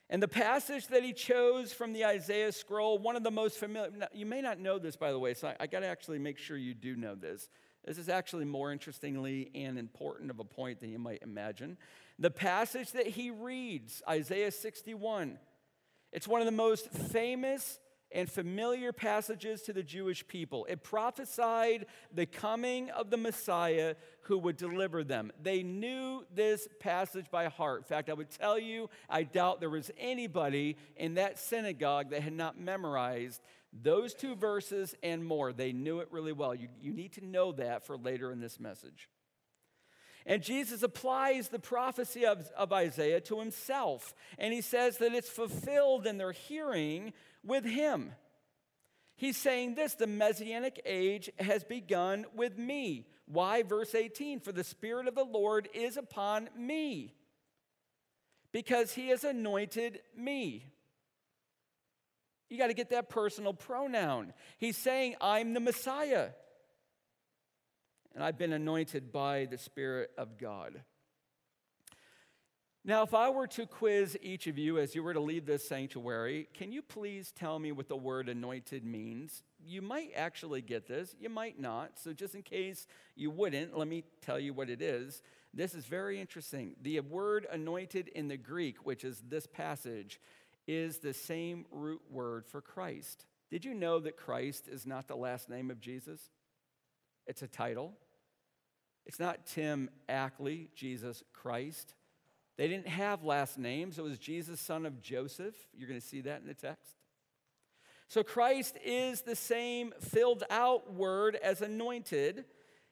And 0.10 0.22
the 0.22 0.28
passage 0.28 0.88
that 0.88 1.04
he 1.04 1.14
chose 1.14 1.74
from 1.74 1.94
the 1.94 2.06
Isaiah 2.06 2.52
scroll, 2.52 3.00
one 3.00 3.16
of 3.16 3.24
the 3.24 3.32
most 3.32 3.58
familiar, 3.58 3.90
you 4.14 4.26
may 4.26 4.42
not 4.42 4.60
know 4.60 4.78
this, 4.78 4.96
by 4.96 5.12
the 5.12 5.20
way, 5.20 5.34
so 5.34 5.48
I, 5.48 5.56
I 5.62 5.68
got 5.68 5.80
to 5.80 5.88
actually 5.88 6.20
make 6.20 6.38
sure 6.38 6.58
you 6.58 6.74
do 6.74 6.96
know 6.96 7.16
this. 7.16 7.50
This 7.86 7.98
is 7.98 8.10
actually 8.10 8.46
more 8.46 8.72
interestingly 8.72 9.50
and 9.56 9.80
important 9.80 10.30
of 10.30 10.40
a 10.40 10.44
point 10.44 10.82
than 10.82 10.90
you 10.90 11.00
might 11.00 11.24
imagine. 11.24 11.78
The 12.20 12.30
passage 12.30 12.92
that 12.92 13.08
he 13.08 13.32
reads, 13.32 14.02
Isaiah 14.08 14.52
61, 14.52 15.40
it's 16.12 16.28
one 16.28 16.42
of 16.42 16.46
the 16.46 16.52
most 16.52 16.92
famous 16.92 17.80
and 18.14 18.30
familiar 18.30 18.94
passages 18.94 19.62
to 19.64 19.74
the 19.74 19.84
Jewish 19.84 20.26
people. 20.28 20.66
It 20.70 20.84
prophesied 20.84 21.88
the 22.14 22.26
coming 22.26 22.90
of 22.92 23.10
the 23.10 23.18
Messiah 23.18 23.96
who 24.22 24.38
would 24.38 24.56
deliver 24.56 25.04
them. 25.04 25.32
They 25.42 25.64
knew 25.64 26.26
this 26.34 26.68
passage 26.80 27.30
by 27.30 27.48
heart. 27.48 27.80
In 27.80 27.86
fact, 27.86 28.10
I 28.10 28.14
would 28.14 28.30
tell 28.30 28.58
you, 28.58 28.90
I 29.10 29.24
doubt 29.24 29.60
there 29.60 29.70
was 29.70 29.92
anybody 29.98 30.78
in 30.96 31.16
that 31.16 31.40
synagogue 31.40 32.12
that 32.12 32.22
had 32.22 32.34
not 32.34 32.60
memorized 32.60 33.42
those 33.82 34.14
two 34.14 34.36
verses 34.36 34.96
and 35.02 35.26
more. 35.26 35.52
They 35.52 35.74
knew 35.74 36.00
it 36.00 36.08
really 36.12 36.32
well. 36.32 36.54
You, 36.54 36.68
you 36.80 36.94
need 36.94 37.14
to 37.14 37.26
know 37.26 37.52
that 37.54 37.86
for 37.86 37.98
later 37.98 38.32
in 38.32 38.40
this 38.40 38.60
message. 38.60 39.10
And 40.26 40.42
Jesus 40.42 40.84
applies 40.84 41.50
the 41.50 41.60
prophecy 41.60 42.26
of, 42.26 42.50
of 42.58 42.72
Isaiah 42.72 43.22
to 43.22 43.40
himself. 43.40 44.14
And 44.38 44.54
he 44.54 44.62
says 44.62 44.98
that 45.00 45.14
it's 45.14 45.30
fulfilled 45.30 46.08
in 46.08 46.18
their 46.18 46.32
hearing 46.32 47.14
with 47.44 47.66
him. 47.66 48.14
He's 49.16 49.38
saying 49.38 49.76
this 49.76 49.96
the 49.96 50.08
Messianic 50.08 50.82
age 50.86 51.30
has 51.40 51.64
begun 51.64 52.26
with 52.36 52.58
me. 52.58 53.08
Why? 53.26 53.64
Verse 53.64 53.94
18 53.96 54.40
For 54.40 54.52
the 54.52 54.64
Spirit 54.64 55.08
of 55.08 55.16
the 55.16 55.24
Lord 55.24 55.70
is 55.74 55.98
upon 55.98 56.50
me, 56.58 57.14
because 58.52 58.94
he 58.94 59.10
has 59.10 59.24
anointed 59.24 60.00
me. 60.16 60.68
You 62.50 62.58
got 62.60 62.68
to 62.68 62.74
get 62.74 62.92
that 62.92 63.10
personal 63.10 63.54
pronoun. 63.54 64.34
He's 64.60 64.78
saying, 64.78 65.16
I'm 65.20 65.54
the 65.54 65.60
Messiah. 65.60 66.30
And 68.14 68.24
I've 68.24 68.38
been 68.38 68.54
anointed 68.54 69.12
by 69.12 69.48
the 69.50 69.58
Spirit 69.58 70.12
of 70.18 70.38
God. 70.38 70.82
Now, 72.86 73.04
if 73.04 73.14
I 73.14 73.30
were 73.30 73.48
to 73.48 73.66
quiz 73.66 74.18
each 74.22 74.46
of 74.48 74.58
you 74.58 74.78
as 74.78 74.94
you 74.94 75.04
were 75.04 75.14
to 75.14 75.20
leave 75.22 75.46
this 75.46 75.66
sanctuary, 75.66 76.50
can 76.54 76.74
you 76.74 76.82
please 76.82 77.32
tell 77.32 77.58
me 77.58 77.72
what 77.72 77.88
the 77.88 77.96
word 77.96 78.28
anointed 78.28 78.84
means? 78.84 79.42
You 79.66 79.82
might 79.82 80.12
actually 80.18 80.62
get 80.62 80.86
this, 80.86 81.16
you 81.18 81.30
might 81.30 81.58
not. 81.58 81.98
So, 81.98 82.12
just 82.12 82.36
in 82.36 82.42
case 82.42 82.86
you 83.16 83.32
wouldn't, 83.32 83.78
let 83.78 83.88
me 83.88 84.04
tell 84.22 84.38
you 84.38 84.54
what 84.54 84.70
it 84.70 84.82
is. 84.82 85.22
This 85.54 85.74
is 85.74 85.86
very 85.86 86.20
interesting. 86.20 86.76
The 86.82 87.00
word 87.00 87.48
anointed 87.50 88.10
in 88.10 88.28
the 88.28 88.36
Greek, 88.36 88.86
which 88.86 89.06
is 89.06 89.24
this 89.30 89.48
passage, 89.48 90.20
is 90.68 90.98
the 90.98 91.14
same 91.14 91.66
root 91.72 92.02
word 92.12 92.46
for 92.46 92.60
Christ. 92.60 93.26
Did 93.50 93.64
you 93.64 93.74
know 93.74 94.00
that 94.00 94.18
Christ 94.18 94.68
is 94.68 94.86
not 94.86 95.08
the 95.08 95.16
last 95.16 95.50
name 95.50 95.72
of 95.72 95.80
Jesus? 95.80 96.32
It's 97.28 97.42
a 97.42 97.48
title. 97.48 97.94
It's 99.06 99.20
not 99.20 99.46
Tim 99.46 99.90
Ackley, 100.08 100.70
Jesus 100.76 101.24
Christ. 101.34 101.94
They 102.58 102.68
didn't 102.68 102.88
have 102.88 103.24
last 103.24 103.58
names. 103.58 103.98
It 103.98 104.04
was 104.04 104.20
Jesus, 104.20 104.60
son 104.62 104.86
of 104.86 105.02
Joseph. 105.02 105.56
You're 105.74 105.88
going 105.88 106.00
to 106.00 106.06
see 106.06 106.22
that 106.22 106.42
in 106.42 106.48
the 106.48 106.54
text. 106.54 106.96
So 108.08 108.24
Christ 108.24 108.78
is 108.86 109.22
the 109.22 109.36
same 109.36 109.94
filled 110.00 110.44
out 110.50 110.94
word 110.94 111.36
as 111.36 111.62
anointed. 111.62 112.46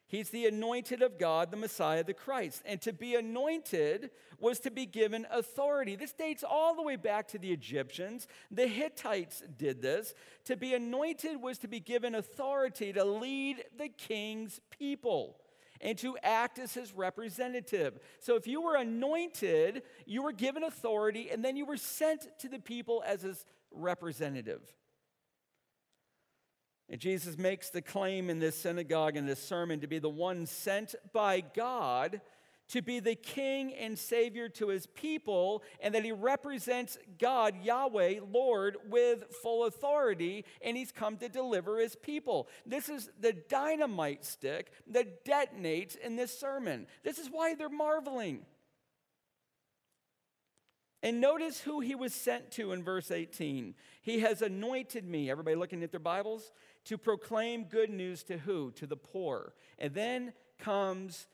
He's 0.06 0.30
the 0.30 0.46
anointed 0.46 1.00
of 1.00 1.18
God, 1.18 1.50
the 1.50 1.56
Messiah, 1.56 2.04
the 2.04 2.12
Christ. 2.12 2.62
And 2.66 2.80
to 2.82 2.92
be 2.92 3.14
anointed 3.14 4.10
was 4.38 4.60
to 4.60 4.70
be 4.70 4.84
given 4.84 5.26
authority. 5.30 5.96
This 5.96 6.12
dates 6.12 6.44
all 6.46 6.76
the 6.76 6.82
way 6.82 6.96
back 6.96 7.28
to 7.28 7.38
the 7.38 7.50
Egyptians. 7.50 8.26
The 8.50 8.66
Hittites 8.66 9.42
did 9.56 9.80
this. 9.80 10.12
To 10.44 10.56
be 10.56 10.74
anointed 10.74 11.40
was 11.40 11.58
to 11.58 11.68
be 11.68 11.80
given 11.80 12.14
authority 12.14 12.92
to 12.92 13.04
lead 13.04 13.64
the 13.78 13.88
king's 13.88 14.60
people 14.70 15.38
and 15.80 15.98
to 15.98 16.16
act 16.22 16.58
as 16.58 16.74
his 16.74 16.92
representative. 16.92 17.98
So 18.20 18.36
if 18.36 18.46
you 18.46 18.62
were 18.62 18.76
anointed, 18.76 19.82
you 20.06 20.22
were 20.22 20.32
given 20.32 20.62
authority, 20.62 21.30
and 21.30 21.44
then 21.44 21.56
you 21.56 21.66
were 21.66 21.76
sent 21.76 22.26
to 22.38 22.48
the 22.48 22.60
people 22.60 23.02
as 23.06 23.22
his 23.22 23.44
representative. 23.72 24.60
And 26.92 27.00
Jesus 27.00 27.38
makes 27.38 27.70
the 27.70 27.82
claim 27.82 28.30
in 28.30 28.38
this 28.38 28.54
synagogue, 28.54 29.16
in 29.16 29.26
this 29.26 29.42
sermon, 29.42 29.80
to 29.80 29.86
be 29.86 29.98
the 29.98 30.10
one 30.10 30.46
sent 30.46 30.94
by 31.12 31.40
God 31.40 32.20
to 32.68 32.80
be 32.80 33.00
the 33.00 33.14
king 33.14 33.74
and 33.74 33.98
savior 33.98 34.48
to 34.48 34.68
his 34.68 34.86
people, 34.86 35.62
and 35.80 35.94
that 35.94 36.04
he 36.04 36.12
represents 36.12 36.96
God, 37.18 37.54
Yahweh, 37.62 38.20
Lord, 38.30 38.78
with 38.88 39.24
full 39.42 39.66
authority, 39.66 40.46
and 40.62 40.74
he's 40.74 40.90
come 40.90 41.18
to 41.18 41.28
deliver 41.28 41.78
his 41.78 41.96
people. 41.96 42.48
This 42.64 42.88
is 42.88 43.10
the 43.20 43.34
dynamite 43.34 44.24
stick 44.24 44.72
that 44.88 45.24
detonates 45.24 45.96
in 45.96 46.16
this 46.16 46.38
sermon. 46.38 46.86
This 47.02 47.18
is 47.18 47.28
why 47.28 47.54
they're 47.54 47.68
marveling. 47.68 48.46
And 51.02 51.20
notice 51.20 51.60
who 51.60 51.80
he 51.80 51.96
was 51.96 52.14
sent 52.14 52.52
to 52.52 52.72
in 52.72 52.84
verse 52.84 53.10
18. 53.10 53.74
He 54.02 54.20
has 54.20 54.40
anointed 54.40 55.04
me, 55.04 55.30
everybody 55.30 55.56
looking 55.56 55.82
at 55.82 55.90
their 55.90 56.00
Bibles, 56.00 56.52
to 56.84 56.98
proclaim 56.98 57.64
good 57.64 57.90
news 57.90 58.22
to 58.24 58.38
who? 58.38 58.70
To 58.72 58.86
the 58.86 58.96
poor. 58.96 59.54
And 59.78 59.94
then 59.94 60.32
comes 60.58 61.26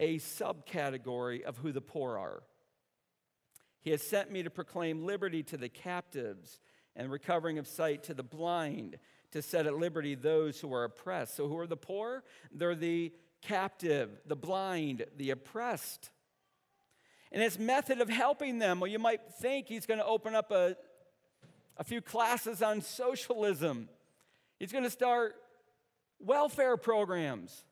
a 0.00 0.18
subcategory 0.18 1.42
of 1.42 1.58
who 1.58 1.72
the 1.72 1.80
poor 1.80 2.18
are. 2.18 2.42
He 3.80 3.90
has 3.90 4.02
sent 4.02 4.30
me 4.30 4.42
to 4.42 4.50
proclaim 4.50 5.04
liberty 5.04 5.42
to 5.44 5.56
the 5.56 5.68
captives 5.68 6.60
and 6.96 7.10
recovering 7.10 7.58
of 7.58 7.66
sight 7.66 8.02
to 8.04 8.14
the 8.14 8.22
blind, 8.22 8.98
to 9.32 9.42
set 9.42 9.66
at 9.66 9.74
liberty 9.74 10.14
those 10.14 10.60
who 10.60 10.72
are 10.72 10.84
oppressed. 10.84 11.36
So, 11.36 11.48
who 11.48 11.58
are 11.58 11.66
the 11.66 11.76
poor? 11.76 12.22
They're 12.52 12.74
the 12.74 13.12
captive, 13.42 14.10
the 14.26 14.36
blind, 14.36 15.04
the 15.16 15.30
oppressed. 15.30 16.10
And 17.30 17.42
his 17.42 17.58
method 17.58 18.00
of 18.00 18.08
helping 18.08 18.58
them, 18.58 18.80
well, 18.80 18.90
you 18.90 19.00
might 19.00 19.20
think 19.40 19.66
he's 19.66 19.86
going 19.86 19.98
to 19.98 20.06
open 20.06 20.34
up 20.34 20.52
a, 20.52 20.76
a 21.76 21.84
few 21.84 22.00
classes 22.00 22.62
on 22.62 22.80
socialism. 22.80 23.88
He's 24.58 24.72
going 24.72 24.84
to 24.84 24.90
start 24.90 25.34
welfare 26.18 26.76
programs. 26.76 27.64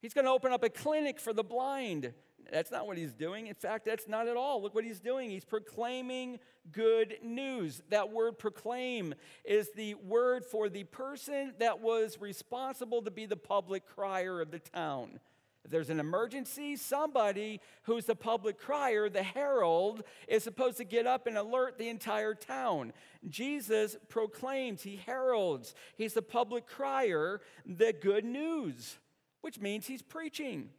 He's 0.00 0.14
going 0.14 0.24
to 0.24 0.30
open 0.30 0.52
up 0.52 0.64
a 0.64 0.70
clinic 0.70 1.20
for 1.20 1.32
the 1.32 1.44
blind. 1.44 2.12
That's 2.50 2.70
not 2.70 2.86
what 2.86 2.96
he's 2.96 3.12
doing. 3.12 3.46
In 3.46 3.54
fact, 3.54 3.84
that's 3.84 4.08
not 4.08 4.26
at 4.26 4.36
all. 4.36 4.62
Look 4.62 4.74
what 4.74 4.84
he's 4.84 5.00
doing. 5.00 5.30
He's 5.30 5.44
proclaiming 5.44 6.40
good 6.72 7.16
news. 7.22 7.82
That 7.90 8.10
word 8.10 8.38
proclaim 8.38 9.14
is 9.44 9.70
the 9.76 9.94
word 9.94 10.44
for 10.44 10.68
the 10.68 10.84
person 10.84 11.54
that 11.58 11.80
was 11.80 12.18
responsible 12.20 13.02
to 13.02 13.10
be 13.10 13.26
the 13.26 13.36
public 13.36 13.86
crier 13.86 14.40
of 14.40 14.50
the 14.50 14.58
town. 14.58 15.20
If 15.64 15.70
there's 15.70 15.90
an 15.90 16.00
emergency, 16.00 16.76
somebody 16.76 17.60
who's 17.82 18.06
the 18.06 18.16
public 18.16 18.58
crier, 18.58 19.08
the 19.08 19.22
herald, 19.22 20.02
is 20.26 20.42
supposed 20.42 20.78
to 20.78 20.84
get 20.84 21.06
up 21.06 21.26
and 21.26 21.36
alert 21.36 21.76
the 21.76 21.88
entire 21.88 22.34
town. 22.34 22.92
Jesus 23.28 23.96
proclaims, 24.08 24.82
he 24.82 24.96
heralds, 25.04 25.74
he's 25.96 26.14
the 26.14 26.22
public 26.22 26.66
crier, 26.66 27.40
the 27.66 27.92
good 27.92 28.24
news 28.24 28.98
which 29.40 29.60
means 29.60 29.86
he's 29.86 30.02
preaching. 30.02 30.70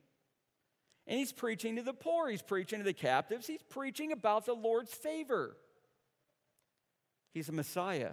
And 1.07 1.19
he's 1.19 1.31
preaching 1.31 1.75
to 1.77 1.81
the 1.81 1.93
poor, 1.93 2.29
he's 2.29 2.41
preaching 2.41 2.79
to 2.79 2.85
the 2.85 2.93
captives, 2.93 3.47
he's 3.47 3.63
preaching 3.63 4.11
about 4.11 4.45
the 4.45 4.53
Lord's 4.53 4.93
favor. 4.93 5.57
He's 7.33 7.49
a 7.49 7.53
Messiah. 7.53 8.11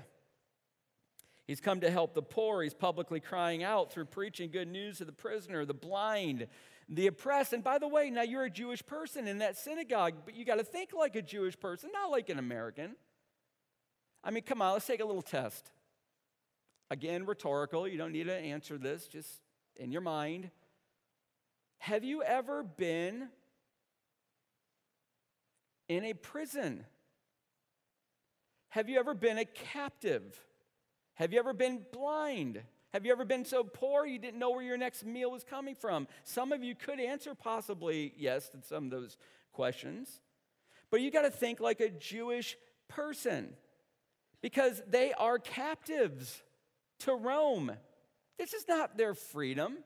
He's 1.48 1.62
come 1.62 1.80
to 1.80 1.90
help 1.90 2.12
the 2.14 2.22
poor. 2.22 2.62
He's 2.62 2.74
publicly 2.74 3.20
crying 3.20 3.64
out 3.64 3.90
through 3.90 4.04
preaching 4.04 4.50
good 4.50 4.68
news 4.68 4.98
to 4.98 5.06
the 5.06 5.12
prisoner, 5.12 5.64
the 5.64 5.72
blind, 5.72 6.46
the 6.90 7.06
oppressed. 7.06 7.54
And 7.54 7.64
by 7.64 7.78
the 7.78 7.88
way, 7.88 8.10
now 8.10 8.20
you're 8.20 8.44
a 8.44 8.50
Jewish 8.50 8.84
person 8.84 9.26
in 9.26 9.38
that 9.38 9.56
synagogue, 9.56 10.12
but 10.26 10.36
you 10.36 10.44
got 10.44 10.58
to 10.58 10.64
think 10.64 10.90
like 10.92 11.16
a 11.16 11.22
Jewish 11.22 11.58
person, 11.58 11.88
not 11.90 12.10
like 12.10 12.28
an 12.28 12.38
American. 12.38 12.96
I 14.22 14.30
mean, 14.30 14.42
come 14.42 14.60
on, 14.60 14.74
let's 14.74 14.86
take 14.86 15.00
a 15.00 15.06
little 15.06 15.22
test. 15.22 15.70
Again, 16.90 17.24
rhetorical. 17.24 17.88
You 17.88 17.96
don't 17.96 18.12
need 18.12 18.24
to 18.24 18.36
answer 18.36 18.76
this. 18.76 19.08
Just 19.08 19.40
in 19.76 19.90
your 19.90 20.02
mind. 20.02 20.50
Have 21.78 22.04
you 22.04 22.22
ever 22.22 22.62
been 22.62 23.28
in 25.88 26.04
a 26.04 26.12
prison? 26.12 26.84
Have 28.68 28.90
you 28.90 28.98
ever 28.98 29.14
been 29.14 29.38
a 29.38 29.46
captive? 29.46 30.38
Have 31.18 31.32
you 31.32 31.40
ever 31.40 31.52
been 31.52 31.80
blind? 31.92 32.62
Have 32.92 33.04
you 33.04 33.10
ever 33.10 33.24
been 33.24 33.44
so 33.44 33.64
poor 33.64 34.06
you 34.06 34.20
didn't 34.20 34.38
know 34.38 34.50
where 34.50 34.62
your 34.62 34.76
next 34.76 35.04
meal 35.04 35.32
was 35.32 35.42
coming 35.42 35.74
from? 35.74 36.06
Some 36.22 36.52
of 36.52 36.62
you 36.62 36.76
could 36.76 37.00
answer 37.00 37.34
possibly 37.34 38.14
yes 38.16 38.48
to 38.50 38.58
some 38.62 38.84
of 38.84 38.90
those 38.92 39.16
questions. 39.52 40.20
But 40.92 41.00
you 41.00 41.10
got 41.10 41.22
to 41.22 41.30
think 41.30 41.58
like 41.58 41.80
a 41.80 41.88
Jewish 41.88 42.56
person 42.86 43.48
because 44.42 44.80
they 44.88 45.12
are 45.12 45.40
captives 45.40 46.40
to 47.00 47.14
Rome. 47.14 47.72
This 48.38 48.54
is 48.54 48.68
not 48.68 48.96
their 48.96 49.14
freedom. 49.14 49.78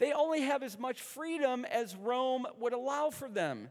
They 0.00 0.12
only 0.12 0.40
have 0.40 0.64
as 0.64 0.76
much 0.76 1.00
freedom 1.00 1.64
as 1.66 1.94
Rome 1.94 2.48
would 2.58 2.72
allow 2.72 3.10
for 3.10 3.28
them. 3.28 3.68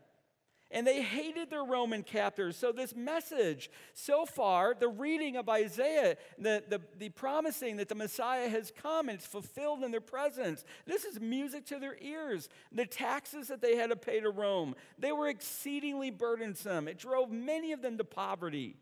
And 0.73 0.87
they 0.87 1.01
hated 1.01 1.49
their 1.49 1.65
Roman 1.65 2.01
captors. 2.01 2.55
So, 2.55 2.71
this 2.71 2.95
message, 2.95 3.69
so 3.93 4.25
far, 4.25 4.73
the 4.73 4.87
reading 4.87 5.35
of 5.35 5.49
Isaiah, 5.49 6.15
the, 6.37 6.63
the, 6.67 6.81
the 6.97 7.09
promising 7.09 7.77
that 7.77 7.89
the 7.89 7.95
Messiah 7.95 8.47
has 8.47 8.71
come 8.81 9.09
and 9.09 9.17
it's 9.17 9.27
fulfilled 9.27 9.83
in 9.83 9.91
their 9.91 9.99
presence, 9.99 10.63
this 10.85 11.03
is 11.03 11.19
music 11.19 11.65
to 11.67 11.79
their 11.79 11.97
ears. 11.99 12.47
The 12.71 12.85
taxes 12.85 13.49
that 13.49 13.61
they 13.61 13.75
had 13.75 13.89
to 13.89 13.97
pay 13.97 14.21
to 14.21 14.29
Rome, 14.29 14.75
they 14.97 15.11
were 15.11 15.27
exceedingly 15.27 16.09
burdensome. 16.09 16.87
It 16.87 16.97
drove 16.97 17.31
many 17.31 17.73
of 17.73 17.81
them 17.81 17.97
to 17.97 18.05
poverty. 18.05 18.77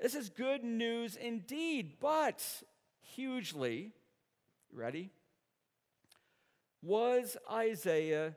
This 0.00 0.14
is 0.14 0.28
good 0.28 0.62
news 0.62 1.16
indeed, 1.16 1.94
but 2.00 2.44
hugely, 3.00 3.90
ready? 4.72 5.10
Was 6.82 7.36
Isaiah 7.50 8.34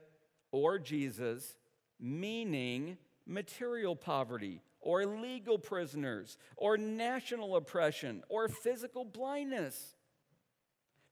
or 0.52 0.80
Jesus 0.80 1.58
meaning 2.00 2.98
material 3.26 3.96
poverty 3.96 4.62
or 4.80 5.06
legal 5.06 5.58
prisoners 5.58 6.38
or 6.58 6.78
national 6.78 7.56
oppression 7.56 8.24
or 8.30 8.48
physical 8.48 9.06
blindness? 9.06 9.96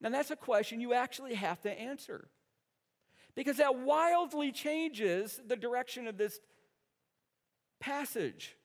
Now, 0.02 0.10
that's 0.10 0.32
a 0.32 0.36
question 0.36 0.82
you 0.82 0.94
actually 0.94 1.36
have 1.36 1.62
to 1.62 1.72
answer 1.72 2.30
because 3.36 3.58
that 3.58 3.78
wildly 3.78 4.52
changes 4.52 5.40
the 5.48 5.56
direction 5.56 6.08
of 6.08 6.18
this 6.18 6.40
passage. 7.80 8.56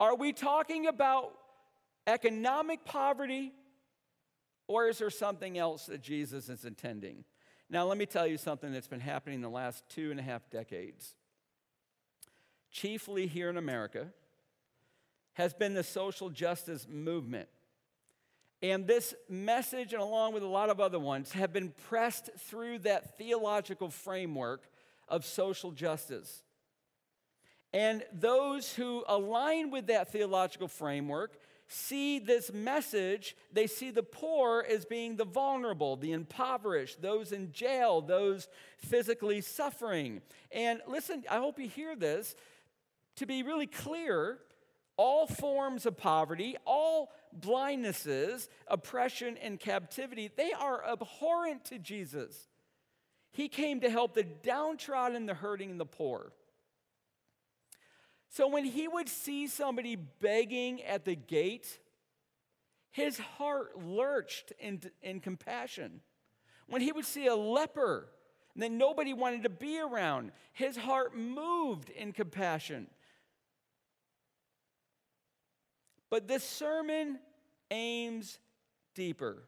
Are 0.00 0.16
we 0.16 0.32
talking 0.32 0.86
about 0.86 1.32
economic 2.06 2.84
poverty, 2.84 3.52
or 4.66 4.88
is 4.88 4.98
there 4.98 5.10
something 5.10 5.56
else 5.56 5.86
that 5.86 6.02
Jesus 6.02 6.48
is 6.48 6.64
intending? 6.64 7.24
Now, 7.70 7.86
let 7.86 7.98
me 7.98 8.06
tell 8.06 8.26
you 8.26 8.36
something 8.36 8.72
that's 8.72 8.86
been 8.86 9.00
happening 9.00 9.36
in 9.36 9.42
the 9.42 9.50
last 9.50 9.88
two 9.88 10.10
and 10.10 10.20
a 10.20 10.22
half 10.22 10.48
decades, 10.50 11.14
chiefly 12.70 13.26
here 13.26 13.48
in 13.48 13.56
America, 13.56 14.08
has 15.34 15.54
been 15.54 15.74
the 15.74 15.82
social 15.82 16.30
justice 16.30 16.86
movement. 16.88 17.48
And 18.62 18.86
this 18.86 19.14
message, 19.28 19.92
and 19.92 20.00
along 20.00 20.32
with 20.32 20.42
a 20.42 20.48
lot 20.48 20.70
of 20.70 20.80
other 20.80 20.98
ones, 20.98 21.32
have 21.32 21.52
been 21.52 21.72
pressed 21.88 22.30
through 22.38 22.78
that 22.80 23.18
theological 23.18 23.90
framework 23.90 24.62
of 25.08 25.24
social 25.24 25.70
justice. 25.70 26.42
And 27.72 28.04
those 28.12 28.72
who 28.74 29.04
align 29.08 29.70
with 29.70 29.88
that 29.88 30.12
theological 30.12 30.68
framework 30.68 31.36
see 31.68 32.18
this 32.18 32.52
message, 32.52 33.36
they 33.52 33.66
see 33.66 33.90
the 33.90 34.02
poor 34.02 34.64
as 34.68 34.84
being 34.84 35.16
the 35.16 35.24
vulnerable, 35.24 35.96
the 35.96 36.12
impoverished, 36.12 37.00
those 37.00 37.32
in 37.32 37.52
jail, 37.52 38.00
those 38.00 38.48
physically 38.78 39.40
suffering. 39.40 40.20
And 40.52 40.80
listen, 40.86 41.24
I 41.30 41.38
hope 41.38 41.58
you 41.58 41.68
hear 41.68 41.96
this. 41.96 42.34
To 43.16 43.26
be 43.26 43.42
really 43.42 43.66
clear, 43.66 44.38
all 44.96 45.26
forms 45.26 45.86
of 45.86 45.96
poverty, 45.96 46.56
all 46.64 47.12
blindnesses, 47.38 48.48
oppression, 48.68 49.36
and 49.38 49.58
captivity, 49.58 50.30
they 50.36 50.52
are 50.52 50.84
abhorrent 50.84 51.64
to 51.66 51.78
Jesus. 51.78 52.48
He 53.32 53.48
came 53.48 53.80
to 53.80 53.90
help 53.90 54.14
the 54.14 54.22
downtrodden, 54.22 55.26
the 55.26 55.34
hurting, 55.34 55.72
and 55.72 55.80
the 55.80 55.86
poor. 55.86 56.32
So 58.34 58.48
when 58.48 58.64
he 58.64 58.88
would 58.88 59.08
see 59.08 59.46
somebody 59.46 59.94
begging 59.94 60.82
at 60.82 61.04
the 61.04 61.14
gate, 61.14 61.78
his 62.90 63.16
heart 63.16 63.80
lurched 63.80 64.52
in, 64.58 64.80
in 65.04 65.20
compassion. 65.20 66.00
When 66.66 66.82
he 66.82 66.90
would 66.90 67.04
see 67.04 67.28
a 67.28 67.36
leper 67.36 68.08
that 68.56 68.72
nobody 68.72 69.12
wanted 69.12 69.44
to 69.44 69.50
be 69.50 69.78
around, 69.78 70.32
his 70.52 70.76
heart 70.76 71.16
moved 71.16 71.90
in 71.90 72.10
compassion. 72.10 72.88
But 76.10 76.26
this 76.26 76.42
sermon 76.42 77.20
aims 77.70 78.40
deeper. 78.96 79.44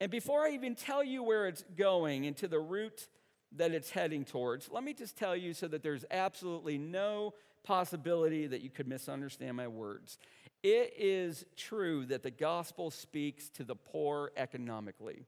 And 0.00 0.10
before 0.10 0.44
I 0.44 0.50
even 0.50 0.74
tell 0.74 1.02
you 1.02 1.22
where 1.22 1.46
it's 1.46 1.64
going 1.78 2.24
into 2.24 2.46
the 2.46 2.60
root 2.60 3.08
that 3.56 3.72
it's 3.72 3.90
heading 3.90 4.24
towards, 4.24 4.70
let 4.70 4.84
me 4.84 4.94
just 4.94 5.16
tell 5.16 5.36
you 5.36 5.54
so 5.54 5.68
that 5.68 5.82
there's 5.82 6.04
absolutely 6.10 6.78
no 6.78 7.34
possibility 7.64 8.46
that 8.46 8.62
you 8.62 8.70
could 8.70 8.86
misunderstand 8.86 9.56
my 9.56 9.68
words. 9.68 10.18
It 10.62 10.94
is 10.98 11.44
true 11.56 12.06
that 12.06 12.22
the 12.22 12.30
gospel 12.30 12.90
speaks 12.90 13.48
to 13.50 13.64
the 13.64 13.76
poor 13.76 14.32
economically. 14.36 15.26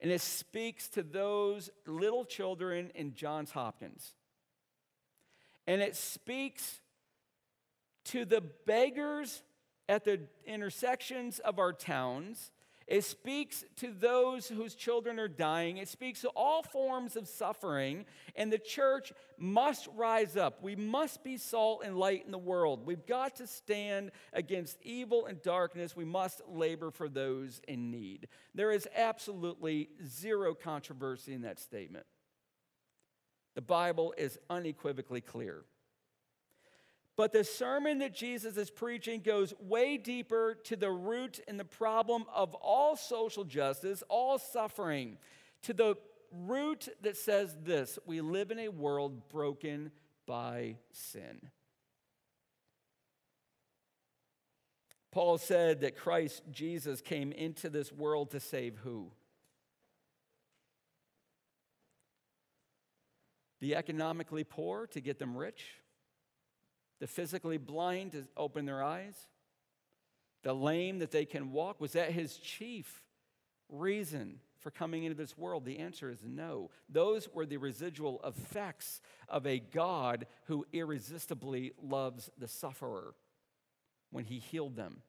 And 0.00 0.10
it 0.10 0.20
speaks 0.20 0.88
to 0.90 1.02
those 1.02 1.70
little 1.86 2.24
children 2.24 2.90
in 2.94 3.14
Johns 3.14 3.50
Hopkins. 3.50 4.14
And 5.66 5.80
it 5.80 5.96
speaks 5.96 6.80
to 8.06 8.24
the 8.24 8.42
beggars 8.66 9.42
at 9.88 10.04
the 10.04 10.20
intersections 10.46 11.38
of 11.38 11.58
our 11.58 11.72
towns. 11.72 12.50
It 12.86 13.02
speaks 13.04 13.64
to 13.76 13.92
those 13.92 14.46
whose 14.46 14.74
children 14.74 15.18
are 15.18 15.28
dying. 15.28 15.78
It 15.78 15.88
speaks 15.88 16.20
to 16.20 16.28
all 16.30 16.62
forms 16.62 17.16
of 17.16 17.26
suffering. 17.26 18.04
And 18.36 18.52
the 18.52 18.58
church 18.58 19.12
must 19.38 19.88
rise 19.96 20.36
up. 20.36 20.62
We 20.62 20.76
must 20.76 21.24
be 21.24 21.38
salt 21.38 21.82
and 21.84 21.96
light 21.96 22.24
in 22.26 22.30
the 22.30 22.38
world. 22.38 22.84
We've 22.84 23.06
got 23.06 23.36
to 23.36 23.46
stand 23.46 24.10
against 24.32 24.78
evil 24.82 25.26
and 25.26 25.40
darkness. 25.42 25.96
We 25.96 26.04
must 26.04 26.42
labor 26.46 26.90
for 26.90 27.08
those 27.08 27.60
in 27.66 27.90
need. 27.90 28.28
There 28.54 28.70
is 28.70 28.86
absolutely 28.94 29.88
zero 30.06 30.54
controversy 30.54 31.32
in 31.32 31.42
that 31.42 31.58
statement. 31.58 32.06
The 33.54 33.62
Bible 33.62 34.14
is 34.18 34.38
unequivocally 34.50 35.20
clear. 35.20 35.64
But 37.16 37.32
the 37.32 37.44
sermon 37.44 37.98
that 37.98 38.12
Jesus 38.12 38.56
is 38.56 38.70
preaching 38.70 39.20
goes 39.20 39.54
way 39.60 39.96
deeper 39.96 40.56
to 40.64 40.74
the 40.74 40.90
root 40.90 41.38
and 41.46 41.60
the 41.60 41.64
problem 41.64 42.24
of 42.34 42.54
all 42.54 42.96
social 42.96 43.44
justice, 43.44 44.02
all 44.08 44.38
suffering, 44.38 45.18
to 45.62 45.72
the 45.72 45.94
root 46.32 46.88
that 47.02 47.16
says 47.16 47.56
this 47.62 47.98
we 48.04 48.20
live 48.20 48.50
in 48.50 48.58
a 48.58 48.68
world 48.68 49.28
broken 49.28 49.92
by 50.26 50.76
sin. 50.90 51.50
Paul 55.12 55.38
said 55.38 55.82
that 55.82 55.96
Christ 55.96 56.42
Jesus 56.50 57.00
came 57.00 57.30
into 57.30 57.70
this 57.70 57.92
world 57.92 58.32
to 58.32 58.40
save 58.40 58.78
who? 58.78 59.12
The 63.60 63.76
economically 63.76 64.42
poor, 64.42 64.88
to 64.88 65.00
get 65.00 65.20
them 65.20 65.36
rich 65.36 65.64
the 67.04 67.08
physically 67.08 67.58
blind 67.58 68.12
to 68.12 68.24
open 68.34 68.64
their 68.64 68.82
eyes, 68.82 69.28
the 70.42 70.54
lame 70.54 71.00
that 71.00 71.10
they 71.10 71.26
can 71.26 71.52
walk? 71.52 71.78
Was 71.78 71.92
that 71.92 72.12
his 72.12 72.38
chief 72.38 73.02
reason 73.68 74.40
for 74.60 74.70
coming 74.70 75.04
into 75.04 75.14
this 75.14 75.36
world? 75.36 75.66
The 75.66 75.80
answer 75.80 76.08
is 76.08 76.24
no. 76.24 76.70
Those 76.88 77.28
were 77.34 77.44
the 77.44 77.58
residual 77.58 78.22
effects 78.24 79.02
of 79.28 79.46
a 79.46 79.58
God 79.58 80.26
who 80.46 80.64
irresistibly 80.72 81.74
loves 81.82 82.30
the 82.38 82.48
sufferer 82.48 83.14
when 84.10 84.24
he 84.24 84.38
healed 84.38 84.74
them. 84.74 85.02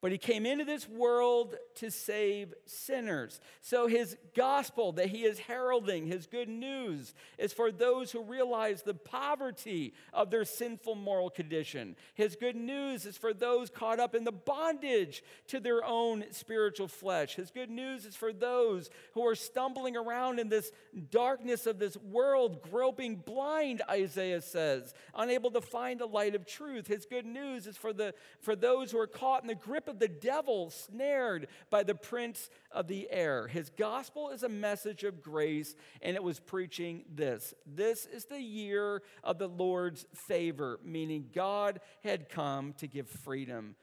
But 0.00 0.12
he 0.12 0.18
came 0.18 0.46
into 0.46 0.64
this 0.64 0.88
world 0.88 1.56
to 1.76 1.90
save 1.90 2.54
sinners. 2.64 3.40
So 3.62 3.86
his 3.86 4.16
gospel 4.34 4.92
that 4.92 5.08
he 5.08 5.24
is 5.24 5.38
heralding, 5.38 6.06
his 6.06 6.26
good 6.26 6.48
news, 6.48 7.14
is 7.38 7.52
for 7.52 7.70
those 7.70 8.12
who 8.12 8.22
realize 8.22 8.82
the 8.82 8.94
poverty 8.94 9.94
of 10.12 10.30
their 10.30 10.44
sinful 10.44 10.94
moral 10.94 11.30
condition. 11.30 11.96
His 12.14 12.36
good 12.36 12.56
news 12.56 13.06
is 13.06 13.16
for 13.16 13.32
those 13.32 13.70
caught 13.70 14.00
up 14.00 14.14
in 14.14 14.24
the 14.24 14.32
bondage 14.32 15.22
to 15.48 15.60
their 15.60 15.84
own 15.84 16.24
spiritual 16.30 16.88
flesh. 16.88 17.34
His 17.34 17.50
good 17.50 17.70
news 17.70 18.04
is 18.04 18.16
for 18.16 18.32
those 18.32 18.90
who 19.14 19.26
are 19.26 19.34
stumbling 19.34 19.96
around 19.96 20.38
in 20.38 20.48
this 20.48 20.72
darkness 21.10 21.66
of 21.66 21.78
this 21.78 21.96
world, 21.96 22.62
groping 22.62 23.16
blind, 23.16 23.82
Isaiah 23.88 24.40
says, 24.40 24.94
unable 25.14 25.50
to 25.52 25.60
find 25.60 26.00
the 26.00 26.06
light 26.06 26.34
of 26.34 26.46
truth. 26.46 26.86
His 26.86 27.06
good 27.06 27.26
news 27.26 27.66
is 27.66 27.76
for, 27.76 27.92
the, 27.92 28.14
for 28.40 28.56
those 28.56 28.90
who 28.90 28.98
are 28.98 29.06
caught 29.06 29.42
in 29.42 29.48
the 29.48 29.54
grip 29.54 29.88
of 29.88 29.98
the 29.98 30.08
devil, 30.08 30.70
snared 30.70 31.48
by 31.70 31.82
the 31.82 31.94
prince 31.94 32.50
of 32.70 32.88
the 32.88 33.08
air. 33.10 33.48
His 33.48 33.70
gospel 33.70 34.30
is 34.30 34.42
a 34.42 34.48
message 34.48 35.04
of 35.04 35.22
grace, 35.22 35.74
and 36.02 36.16
it 36.16 36.22
was 36.22 36.40
preaching 36.40 37.04
this 37.12 37.54
This 37.66 38.06
is 38.06 38.26
the 38.26 38.40
year 38.40 39.02
of 39.22 39.38
the 39.38 39.48
Lord's 39.48 40.06
favor, 40.14 40.78
meaning 40.84 41.30
God 41.34 41.80
had 42.04 42.28
come 42.28 42.74
to 42.74 42.86
give 42.86 43.08
freedom 43.08 43.76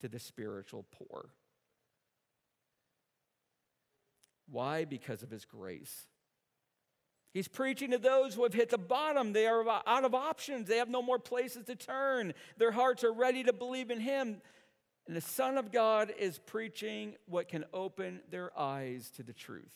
to 0.00 0.08
the 0.08 0.18
spiritual 0.18 0.86
poor. 0.90 1.30
Why? 4.48 4.84
Because 4.84 5.22
of 5.22 5.30
his 5.30 5.44
grace. 5.44 6.06
He's 7.32 7.46
preaching 7.46 7.92
to 7.92 7.98
those 7.98 8.34
who 8.34 8.42
have 8.42 8.54
hit 8.54 8.70
the 8.70 8.78
bottom. 8.78 9.32
They 9.32 9.46
are 9.46 9.64
out 9.86 10.04
of 10.04 10.14
options. 10.14 10.66
They 10.66 10.78
have 10.78 10.88
no 10.88 11.00
more 11.00 11.18
places 11.18 11.64
to 11.66 11.76
turn. 11.76 12.34
Their 12.58 12.72
hearts 12.72 13.04
are 13.04 13.12
ready 13.12 13.44
to 13.44 13.52
believe 13.52 13.90
in 13.90 14.00
Him. 14.00 14.42
And 15.10 15.16
the 15.16 15.22
Son 15.22 15.58
of 15.58 15.72
God 15.72 16.12
is 16.20 16.38
preaching 16.38 17.16
what 17.26 17.48
can 17.48 17.64
open 17.74 18.20
their 18.30 18.56
eyes 18.56 19.10
to 19.16 19.24
the 19.24 19.32
truth. 19.32 19.74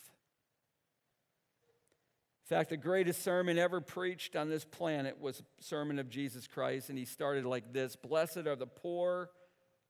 In 2.45 2.55
fact, 2.55 2.69
the 2.69 2.77
greatest 2.77 3.21
sermon 3.21 3.57
ever 3.57 3.81
preached 3.81 4.37
on 4.37 4.47
this 4.47 4.63
planet 4.63 5.19
was 5.19 5.41
a 5.41 5.43
sermon 5.61 5.99
of 5.99 6.07
Jesus 6.07 6.47
Christ, 6.47 6.87
and 6.87 6.97
he 6.97 7.03
started 7.03 7.43
like 7.43 7.73
this 7.73 7.97
Blessed 7.97 8.47
are 8.47 8.55
the 8.55 8.65
poor 8.65 9.29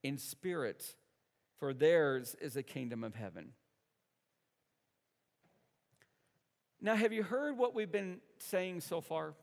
in 0.02 0.18
spirit, 0.18 0.96
for 1.60 1.72
theirs 1.72 2.34
is 2.40 2.54
the 2.54 2.64
kingdom 2.64 3.04
of 3.04 3.14
heaven. 3.14 3.52
Now, 6.80 6.96
have 6.96 7.12
you 7.12 7.22
heard 7.22 7.56
what 7.56 7.72
we've 7.72 7.92
been 7.92 8.18
saying 8.38 8.80
so 8.80 9.00
far? 9.00 9.34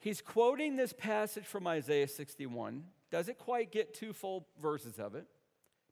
He's 0.00 0.20
quoting 0.20 0.74
this 0.74 0.92
passage 0.92 1.46
from 1.46 1.68
Isaiah 1.68 2.08
61 2.08 2.86
doesn't 3.14 3.38
quite 3.38 3.70
get 3.70 3.94
two 3.94 4.12
full 4.12 4.44
verses 4.60 4.98
of 4.98 5.14
it, 5.14 5.24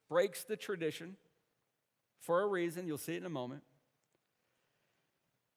breaks 0.08 0.42
the 0.42 0.56
tradition 0.56 1.16
for 2.18 2.42
a 2.42 2.48
reason. 2.48 2.84
You'll 2.84 2.98
see 2.98 3.14
it 3.14 3.18
in 3.18 3.26
a 3.26 3.30
moment. 3.30 3.62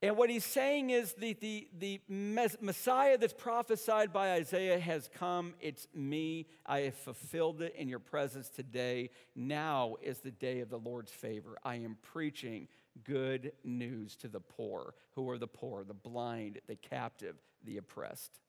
And 0.04 0.16
what 0.16 0.30
he's 0.30 0.46
saying 0.46 0.92
is 0.92 1.14
the, 1.14 1.34
the, 1.34 1.68
the 1.76 2.02
Messiah 2.08 3.18
that's 3.18 3.34
prophesied 3.34 4.14
by 4.14 4.34
Isaiah 4.34 4.78
has 4.78 5.10
come. 5.18 5.56
It's 5.60 5.88
me. 5.92 6.46
I 6.68 6.82
have 6.82 6.94
fulfilled 6.94 7.64
it 7.64 7.74
in 7.76 7.90
your 7.90 7.98
presence 7.98 8.48
today. 8.50 9.10
Now 9.36 9.96
is 10.04 10.20
the 10.20 10.30
day 10.30 10.60
of 10.60 10.70
the 10.70 10.78
Lord's 10.78 11.12
favor. 11.12 11.58
I 11.64 11.78
am 11.78 11.98
preaching 12.04 12.68
good 13.04 13.54
news 13.64 14.16
to 14.18 14.28
the 14.28 14.40
poor. 14.40 14.94
Who 15.16 15.28
are 15.32 15.40
the 15.40 15.48
poor? 15.48 15.84
The 15.84 15.96
blind, 15.96 16.60
the 16.68 16.76
captive, 16.76 17.38
the 17.64 17.78
oppressed. 17.78 18.40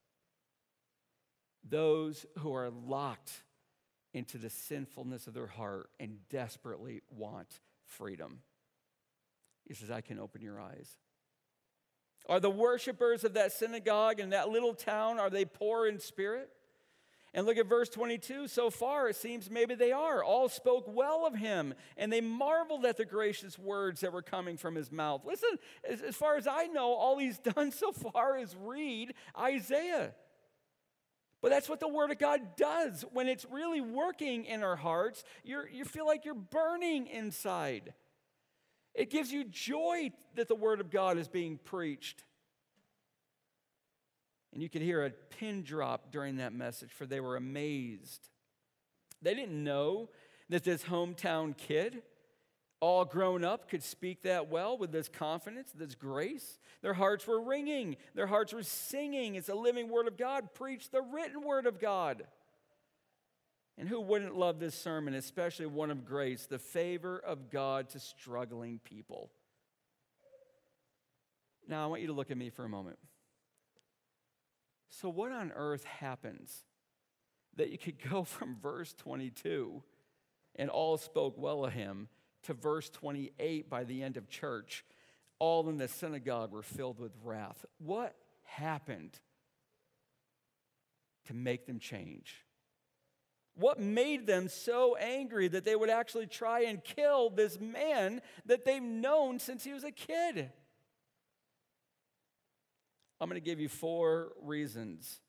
Those 1.68 2.26
who 2.38 2.54
are 2.54 2.70
locked 2.70 3.42
into 4.12 4.38
the 4.38 4.50
sinfulness 4.50 5.26
of 5.26 5.34
their 5.34 5.46
heart 5.46 5.90
and 6.00 6.18
desperately 6.30 7.02
want 7.10 7.60
freedom. 7.84 8.40
He 9.64 9.74
says, 9.74 9.90
I 9.90 10.00
can 10.00 10.18
open 10.18 10.42
your 10.42 10.60
eyes. 10.60 10.96
Are 12.28 12.40
the 12.40 12.50
worshipers 12.50 13.24
of 13.24 13.34
that 13.34 13.52
synagogue 13.52 14.20
in 14.20 14.30
that 14.30 14.48
little 14.48 14.74
town, 14.74 15.18
are 15.18 15.30
they 15.30 15.44
poor 15.44 15.86
in 15.86 15.98
spirit? 15.98 16.50
And 17.34 17.44
look 17.44 17.58
at 17.58 17.66
verse 17.66 17.90
22. 17.90 18.48
So 18.48 18.70
far, 18.70 19.10
it 19.10 19.16
seems 19.16 19.50
maybe 19.50 19.74
they 19.74 19.92
are. 19.92 20.24
All 20.24 20.48
spoke 20.48 20.84
well 20.88 21.26
of 21.26 21.34
him, 21.34 21.74
and 21.98 22.10
they 22.10 22.22
marveled 22.22 22.86
at 22.86 22.96
the 22.96 23.04
gracious 23.04 23.58
words 23.58 24.00
that 24.00 24.12
were 24.14 24.22
coming 24.22 24.56
from 24.56 24.74
his 24.74 24.90
mouth. 24.90 25.20
Listen, 25.26 25.50
as, 25.88 26.00
as 26.00 26.16
far 26.16 26.36
as 26.36 26.46
I 26.46 26.64
know, 26.68 26.94
all 26.94 27.18
he's 27.18 27.38
done 27.54 27.70
so 27.70 27.92
far 27.92 28.38
is 28.38 28.56
read 28.58 29.12
Isaiah. 29.38 30.14
But 31.42 31.50
that's 31.50 31.68
what 31.68 31.80
the 31.80 31.88
Word 31.88 32.10
of 32.10 32.18
God 32.18 32.56
does. 32.56 33.04
When 33.12 33.28
it's 33.28 33.44
really 33.50 33.80
working 33.80 34.44
in 34.46 34.62
our 34.62 34.76
hearts, 34.76 35.22
you 35.44 35.62
you 35.70 35.84
feel 35.84 36.06
like 36.06 36.24
you're 36.24 36.34
burning 36.34 37.06
inside. 37.06 37.92
It 38.94 39.10
gives 39.10 39.30
you 39.30 39.44
joy 39.44 40.12
that 40.34 40.48
the 40.48 40.54
Word 40.54 40.80
of 40.80 40.90
God 40.90 41.18
is 41.18 41.28
being 41.28 41.58
preached. 41.58 42.24
And 44.52 44.62
you 44.62 44.70
could 44.70 44.80
hear 44.80 45.04
a 45.04 45.10
pin 45.10 45.62
drop 45.62 46.10
during 46.10 46.36
that 46.36 46.54
message, 46.54 46.90
for 46.90 47.04
they 47.04 47.20
were 47.20 47.36
amazed. 47.36 48.30
They 49.20 49.34
didn't 49.34 49.62
know 49.62 50.08
that 50.48 50.64
this 50.64 50.84
hometown 50.84 51.54
kid, 51.54 52.02
all 52.80 53.04
grown 53.04 53.44
up, 53.44 53.68
could 53.68 53.82
speak 53.82 54.22
that 54.22 54.48
well 54.48 54.76
with 54.76 54.92
this 54.92 55.08
confidence, 55.08 55.70
this 55.74 55.94
grace. 55.94 56.58
Their 56.82 56.94
hearts 56.94 57.26
were 57.26 57.40
ringing, 57.40 57.96
their 58.14 58.26
hearts 58.26 58.52
were 58.52 58.62
singing. 58.62 59.34
It's 59.34 59.48
a 59.48 59.54
living 59.54 59.88
word 59.88 60.06
of 60.06 60.16
God. 60.16 60.54
Preach 60.54 60.90
the 60.90 61.02
written 61.02 61.42
word 61.42 61.66
of 61.66 61.80
God. 61.80 62.24
And 63.78 63.88
who 63.88 64.00
wouldn't 64.00 64.36
love 64.36 64.58
this 64.58 64.74
sermon, 64.74 65.14
especially 65.14 65.66
one 65.66 65.90
of 65.90 66.06
grace, 66.06 66.46
the 66.46 66.58
favor 66.58 67.18
of 67.18 67.50
God 67.50 67.90
to 67.90 68.00
struggling 68.00 68.80
people? 68.82 69.30
Now, 71.68 71.82
I 71.82 71.86
want 71.86 72.00
you 72.00 72.06
to 72.06 72.14
look 72.14 72.30
at 72.30 72.38
me 72.38 72.48
for 72.48 72.64
a 72.64 72.68
moment. 72.68 72.98
So, 74.88 75.10
what 75.10 75.32
on 75.32 75.52
earth 75.54 75.84
happens 75.84 76.64
that 77.56 77.70
you 77.70 77.76
could 77.78 77.96
go 78.10 78.22
from 78.22 78.56
verse 78.62 78.94
22 78.94 79.82
and 80.54 80.70
all 80.70 80.96
spoke 80.96 81.34
well 81.36 81.64
of 81.64 81.72
him 81.72 82.08
to 82.46 82.54
verse 82.54 82.90
28 82.90 83.70
by 83.70 83.84
the 83.84 84.02
end 84.02 84.16
of 84.16 84.28
church? 84.28 84.84
All 85.38 85.68
in 85.68 85.78
the 85.78 85.88
synagogue 85.88 86.52
were 86.52 86.62
filled 86.62 86.98
with 86.98 87.12
wrath. 87.22 87.64
What 87.78 88.16
happened 88.44 89.18
to 91.26 91.34
make 91.34 91.66
them 91.66 91.78
change? 91.78 92.44
What 93.54 93.80
made 93.80 94.26
them 94.26 94.48
so 94.48 94.96
angry 94.96 95.48
that 95.48 95.64
they 95.64 95.76
would 95.76 95.90
actually 95.90 96.26
try 96.26 96.64
and 96.64 96.82
kill 96.82 97.30
this 97.30 97.58
man 97.58 98.20
that 98.44 98.64
they've 98.64 98.82
known 98.82 99.38
since 99.38 99.64
he 99.64 99.72
was 99.72 99.84
a 99.84 99.90
kid? 99.90 100.50
I'm 103.20 103.28
going 103.30 103.40
to 103.40 103.44
give 103.44 103.60
you 103.60 103.68
four 103.68 104.32
reasons 104.42 105.20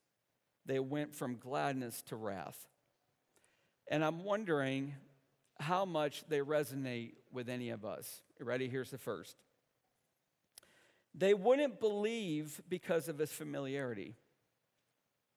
they 0.66 0.78
went 0.78 1.14
from 1.14 1.36
gladness 1.36 2.02
to 2.02 2.16
wrath. 2.16 2.68
And 3.90 4.04
I'm 4.04 4.22
wondering 4.22 4.94
how 5.60 5.84
much 5.84 6.24
they 6.28 6.38
resonate 6.38 7.12
with 7.32 7.48
any 7.48 7.70
of 7.70 7.84
us. 7.84 8.22
Ready? 8.40 8.68
Here's 8.68 8.90
the 8.90 8.98
first. 8.98 9.36
They 11.14 11.34
wouldn't 11.34 11.80
believe 11.80 12.60
because 12.68 13.08
of 13.08 13.18
his 13.18 13.32
familiarity. 13.32 14.14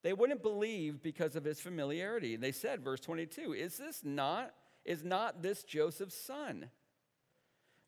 They 0.03 0.13
wouldn't 0.13 0.41
believe 0.41 1.01
because 1.01 1.35
of 1.35 1.43
his 1.43 1.59
familiarity. 1.59 2.35
And 2.35 2.43
they 2.43 2.51
said, 2.51 2.83
verse 2.83 2.99
22, 2.99 3.53
is 3.53 3.77
this 3.77 4.01
not, 4.03 4.53
is 4.85 5.03
not 5.03 5.41
this 5.41 5.63
Joseph's 5.63 6.15
son? 6.15 6.69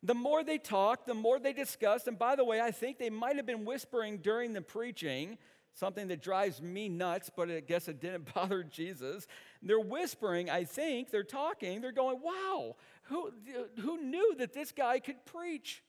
The 0.02 0.14
more 0.14 0.44
they 0.44 0.58
talked, 0.58 1.06
the 1.06 1.14
more 1.14 1.38
they 1.38 1.52
discussed. 1.52 2.06
And 2.06 2.18
by 2.18 2.36
the 2.36 2.44
way, 2.44 2.60
I 2.60 2.70
think 2.70 2.98
they 2.98 3.10
might 3.10 3.36
have 3.36 3.46
been 3.46 3.64
whispering 3.64 4.18
during 4.18 4.52
the 4.52 4.60
preaching, 4.60 5.38
something 5.74 6.08
that 6.08 6.22
drives 6.22 6.62
me 6.62 6.88
nuts, 6.88 7.30
but 7.34 7.50
I 7.50 7.60
guess 7.60 7.88
it 7.88 8.00
didn't 8.00 8.32
bother 8.34 8.62
Jesus. 8.62 9.26
They're 9.62 9.80
whispering, 9.80 10.48
I 10.50 10.64
think, 10.64 11.10
they're 11.10 11.22
talking, 11.22 11.80
they're 11.80 11.92
going, 11.92 12.20
wow, 12.22 12.76
who, 13.04 13.32
who 13.80 14.02
knew 14.02 14.34
that 14.36 14.52
this 14.54 14.72
guy 14.72 15.00
could 15.00 15.24
preach? 15.26 15.82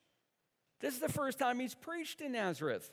This 0.82 0.94
is 0.94 1.00
the 1.00 1.10
first 1.10 1.40
time 1.40 1.60
he's 1.60 1.76
preached 1.76 2.22
in 2.22 2.34
Nazareth. 2.34 2.92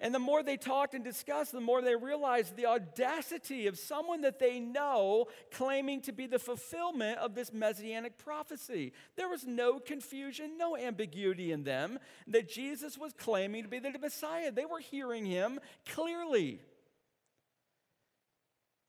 And 0.00 0.12
the 0.12 0.18
more 0.18 0.42
they 0.42 0.56
talked 0.56 0.94
and 0.94 1.04
discussed, 1.04 1.52
the 1.52 1.60
more 1.60 1.80
they 1.80 1.94
realized 1.94 2.56
the 2.56 2.66
audacity 2.66 3.68
of 3.68 3.78
someone 3.78 4.22
that 4.22 4.40
they 4.40 4.58
know 4.58 5.26
claiming 5.52 6.00
to 6.02 6.12
be 6.12 6.26
the 6.26 6.38
fulfillment 6.38 7.18
of 7.18 7.34
this 7.34 7.52
messianic 7.52 8.18
prophecy. 8.18 8.92
There 9.16 9.28
was 9.28 9.46
no 9.46 9.78
confusion, 9.78 10.58
no 10.58 10.76
ambiguity 10.76 11.52
in 11.52 11.62
them 11.62 12.00
that 12.26 12.48
Jesus 12.48 12.98
was 12.98 13.12
claiming 13.12 13.62
to 13.62 13.68
be 13.68 13.78
the 13.78 13.96
Messiah. 13.98 14.50
They 14.50 14.66
were 14.66 14.80
hearing 14.80 15.24
him 15.24 15.60
clearly. 15.88 16.60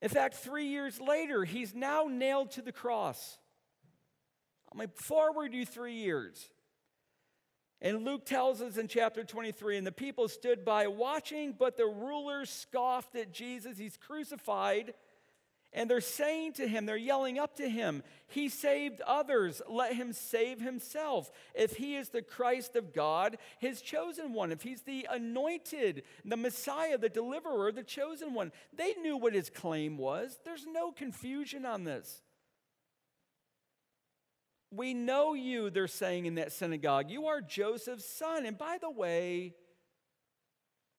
In 0.01 0.09
fact, 0.09 0.35
three 0.35 0.67
years 0.67 0.99
later, 0.99 1.45
he's 1.45 1.73
now 1.73 2.07
nailed 2.09 2.51
to 2.51 2.61
the 2.61 2.71
cross. 2.71 3.37
I'm 4.71 4.79
like, 4.79 4.95
forward 4.97 5.53
you 5.53 5.65
three 5.65 5.95
years. 5.95 6.49
And 7.81 8.05
Luke 8.05 8.25
tells 8.25 8.61
us 8.61 8.77
in 8.77 8.87
chapter 8.87 9.23
23 9.23 9.77
and 9.77 9.85
the 9.85 9.91
people 9.91 10.27
stood 10.27 10.63
by 10.63 10.87
watching, 10.87 11.53
but 11.57 11.77
the 11.77 11.85
rulers 11.85 12.49
scoffed 12.49 13.15
at 13.15 13.33
Jesus. 13.33 13.77
He's 13.77 13.97
crucified. 13.97 14.93
And 15.75 15.89
they're 15.89 15.99
saying 15.99 16.53
to 16.53 16.67
him, 16.69 16.85
they're 16.85 16.95
yelling 16.95 17.37
up 17.37 17.57
to 17.57 17.67
him, 17.67 18.01
He 18.27 18.47
saved 18.47 19.01
others, 19.01 19.61
let 19.69 19.93
him 19.93 20.13
save 20.13 20.61
himself. 20.61 21.29
If 21.53 21.75
he 21.75 21.97
is 21.97 22.09
the 22.09 22.21
Christ 22.21 22.77
of 22.77 22.93
God, 22.93 23.37
his 23.59 23.81
chosen 23.81 24.31
one, 24.31 24.53
if 24.53 24.61
he's 24.61 24.83
the 24.83 25.05
anointed, 25.11 26.03
the 26.23 26.37
Messiah, 26.37 26.97
the 26.97 27.09
deliverer, 27.09 27.73
the 27.73 27.83
chosen 27.83 28.33
one, 28.33 28.53
they 28.73 28.93
knew 29.01 29.17
what 29.17 29.33
his 29.33 29.49
claim 29.49 29.97
was. 29.97 30.39
There's 30.45 30.65
no 30.65 30.93
confusion 30.93 31.65
on 31.65 31.83
this. 31.83 32.21
We 34.71 34.93
know 34.93 35.33
you, 35.33 35.69
they're 35.69 35.87
saying 35.87 36.25
in 36.25 36.35
that 36.35 36.51
synagogue. 36.51 37.09
You 37.09 37.27
are 37.27 37.41
Joseph's 37.41 38.09
son. 38.09 38.45
And 38.45 38.57
by 38.57 38.77
the 38.79 38.89
way, 38.89 39.53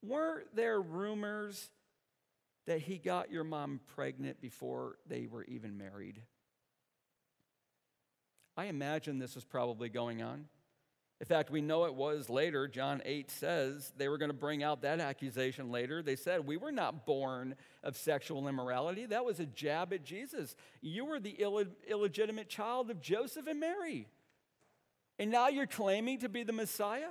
weren't 0.02 0.54
there 0.54 0.80
rumors 0.80 1.68
that 2.66 2.80
he 2.80 2.98
got 2.98 3.30
your 3.30 3.44
mom 3.44 3.80
pregnant 3.94 4.40
before 4.40 4.96
they 5.06 5.26
were 5.26 5.44
even 5.44 5.76
married? 5.76 6.22
I 8.56 8.66
imagine 8.66 9.18
this 9.18 9.34
was 9.34 9.44
probably 9.44 9.88
going 9.88 10.22
on. 10.22 10.46
In 11.18 11.26
fact, 11.26 11.50
we 11.50 11.62
know 11.62 11.86
it 11.86 11.94
was 11.94 12.28
later. 12.28 12.68
John 12.68 13.00
8 13.04 13.30
says 13.30 13.90
they 13.96 14.08
were 14.08 14.18
going 14.18 14.28
to 14.30 14.36
bring 14.36 14.62
out 14.62 14.82
that 14.82 15.00
accusation 15.00 15.70
later. 15.70 16.02
They 16.02 16.16
said, 16.16 16.46
We 16.46 16.58
were 16.58 16.72
not 16.72 17.06
born 17.06 17.54
of 17.82 17.96
sexual 17.96 18.48
immorality. 18.48 19.06
That 19.06 19.24
was 19.24 19.40
a 19.40 19.46
jab 19.46 19.94
at 19.94 20.04
Jesus. 20.04 20.54
You 20.82 21.06
were 21.06 21.18
the 21.18 21.36
Ill- 21.38 21.64
illegitimate 21.88 22.50
child 22.50 22.90
of 22.90 23.00
Joseph 23.00 23.46
and 23.46 23.60
Mary. 23.60 24.08
And 25.18 25.30
now 25.30 25.48
you're 25.48 25.66
claiming 25.66 26.18
to 26.18 26.28
be 26.28 26.42
the 26.42 26.52
Messiah? 26.52 27.08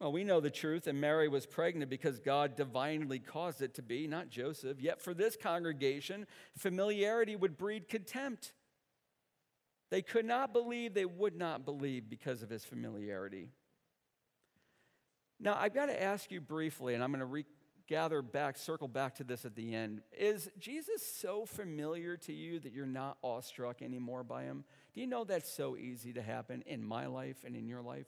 Well, 0.00 0.12
we 0.12 0.22
know 0.22 0.40
the 0.40 0.50
truth, 0.50 0.86
and 0.86 1.00
Mary 1.00 1.28
was 1.28 1.44
pregnant 1.44 1.90
because 1.90 2.20
God 2.20 2.54
divinely 2.56 3.18
caused 3.18 3.62
it 3.62 3.74
to 3.74 3.82
be, 3.82 4.06
not 4.06 4.30
Joseph. 4.30 4.80
Yet 4.80 5.00
for 5.00 5.12
this 5.12 5.36
congregation, 5.36 6.26
familiarity 6.56 7.34
would 7.34 7.56
breed 7.56 7.88
contempt. 7.88 8.52
They 9.90 10.02
could 10.02 10.26
not 10.26 10.52
believe, 10.52 10.94
they 10.94 11.06
would 11.06 11.36
not 11.36 11.64
believe 11.64 12.10
because 12.10 12.42
of 12.42 12.50
his 12.50 12.64
familiarity. 12.64 13.48
Now, 15.40 15.56
I've 15.58 15.74
got 15.74 15.86
to 15.86 16.02
ask 16.02 16.30
you 16.30 16.40
briefly, 16.40 16.94
and 16.94 17.02
I'm 17.02 17.10
going 17.10 17.20
to 17.20 17.26
re- 17.26 17.46
gather 17.86 18.20
back, 18.22 18.58
circle 18.58 18.88
back 18.88 19.14
to 19.16 19.24
this 19.24 19.44
at 19.44 19.54
the 19.56 19.74
end. 19.74 20.02
Is 20.16 20.50
Jesus 20.58 21.06
so 21.06 21.46
familiar 21.46 22.16
to 22.18 22.32
you 22.32 22.60
that 22.60 22.72
you're 22.72 22.86
not 22.86 23.16
awestruck 23.22 23.80
anymore 23.80 24.24
by 24.24 24.44
him? 24.44 24.64
Do 24.94 25.00
you 25.00 25.06
know 25.06 25.24
that's 25.24 25.50
so 25.50 25.76
easy 25.76 26.12
to 26.12 26.22
happen 26.22 26.62
in 26.66 26.84
my 26.84 27.06
life 27.06 27.38
and 27.46 27.56
in 27.56 27.66
your 27.66 27.80
life? 27.80 28.06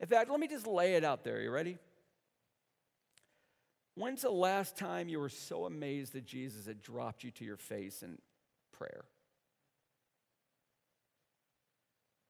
In 0.00 0.06
fact, 0.06 0.30
let 0.30 0.40
me 0.40 0.48
just 0.48 0.66
lay 0.66 0.94
it 0.94 1.04
out 1.04 1.24
there. 1.24 1.40
You 1.40 1.50
ready? 1.50 1.76
When's 3.94 4.22
the 4.22 4.30
last 4.30 4.76
time 4.76 5.08
you 5.08 5.18
were 5.18 5.28
so 5.28 5.64
amazed 5.64 6.12
that 6.12 6.24
Jesus 6.24 6.66
had 6.66 6.80
dropped 6.80 7.24
you 7.24 7.32
to 7.32 7.44
your 7.44 7.56
face 7.56 8.02
in 8.02 8.18
prayer? 8.72 9.04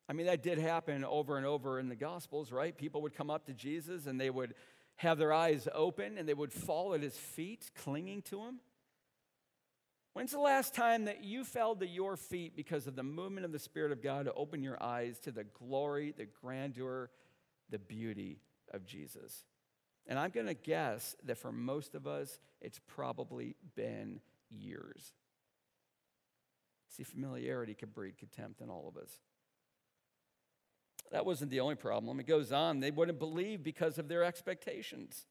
I 0.08 0.14
mean, 0.14 0.26
that 0.26 0.42
did 0.42 0.58
happen 0.58 1.04
over 1.04 1.36
and 1.36 1.44
over 1.44 1.78
in 1.78 1.88
the 1.88 1.96
Gospels, 1.96 2.50
right? 2.50 2.76
People 2.76 3.02
would 3.02 3.14
come 3.14 3.30
up 3.30 3.46
to 3.46 3.52
Jesus 3.52 4.06
and 4.06 4.18
they 4.18 4.30
would 4.30 4.54
have 4.96 5.18
their 5.18 5.32
eyes 5.32 5.68
open 5.74 6.16
and 6.16 6.28
they 6.28 6.34
would 6.34 6.52
fall 6.52 6.94
at 6.94 7.02
his 7.02 7.16
feet, 7.16 7.70
clinging 7.76 8.22
to 8.22 8.42
him. 8.42 8.60
When's 10.14 10.32
the 10.32 10.40
last 10.40 10.74
time 10.74 11.04
that 11.04 11.22
you 11.22 11.44
fell 11.44 11.76
to 11.76 11.86
your 11.86 12.16
feet 12.16 12.56
because 12.56 12.86
of 12.86 12.96
the 12.96 13.02
movement 13.02 13.44
of 13.44 13.52
the 13.52 13.58
Spirit 13.58 13.92
of 13.92 14.02
God 14.02 14.24
to 14.24 14.32
open 14.32 14.62
your 14.62 14.82
eyes 14.82 15.18
to 15.20 15.30
the 15.30 15.44
glory, 15.44 16.12
the 16.16 16.26
grandeur, 16.40 17.10
the 17.70 17.78
beauty 17.78 18.40
of 18.72 18.84
Jesus. 18.86 19.44
And 20.06 20.18
I'm 20.18 20.30
going 20.30 20.46
to 20.46 20.54
guess 20.54 21.14
that 21.24 21.36
for 21.36 21.52
most 21.52 21.94
of 21.94 22.06
us, 22.06 22.40
it's 22.60 22.80
probably 22.88 23.54
been 23.76 24.20
years. 24.48 25.12
See, 26.88 27.04
familiarity 27.04 27.74
can 27.74 27.90
breed 27.90 28.16
contempt 28.18 28.62
in 28.62 28.70
all 28.70 28.88
of 28.88 29.00
us. 29.00 29.10
That 31.10 31.24
wasn't 31.24 31.50
the 31.50 31.60
only 31.60 31.74
problem. 31.74 32.20
It 32.20 32.26
goes 32.26 32.52
on. 32.52 32.80
They 32.80 32.90
wouldn't 32.90 33.18
believe 33.18 33.62
because 33.62 33.98
of 33.98 34.08
their 34.08 34.24
expectations. 34.24 35.26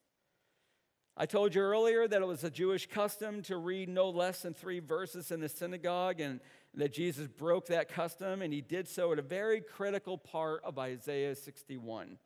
I 1.16 1.26
told 1.26 1.56
you 1.56 1.62
earlier 1.62 2.08
that 2.08 2.22
it 2.22 2.28
was 2.28 2.44
a 2.44 2.50
Jewish 2.50 2.88
custom 2.88 3.42
to 3.44 3.58
read 3.58 3.90
no 3.90 4.10
less 4.10 4.44
than 4.44 4.54
three 4.54 4.80
verses 4.80 5.32
in 5.32 5.40
the 5.40 5.50
synagogue, 5.50 6.20
and 6.20 6.40
that 6.76 6.94
Jesus 6.94 7.28
broke 7.28 7.68
that 7.68 7.90
custom, 7.90 8.44
and 8.44 8.54
he 8.54 8.62
did 8.62 8.88
so 8.88 9.12
at 9.12 9.20
a 9.20 9.24
very 9.24 9.62
critical 9.62 10.18
part 10.18 10.64
of 10.64 10.78
Isaiah 10.78 11.34
61 11.34 12.20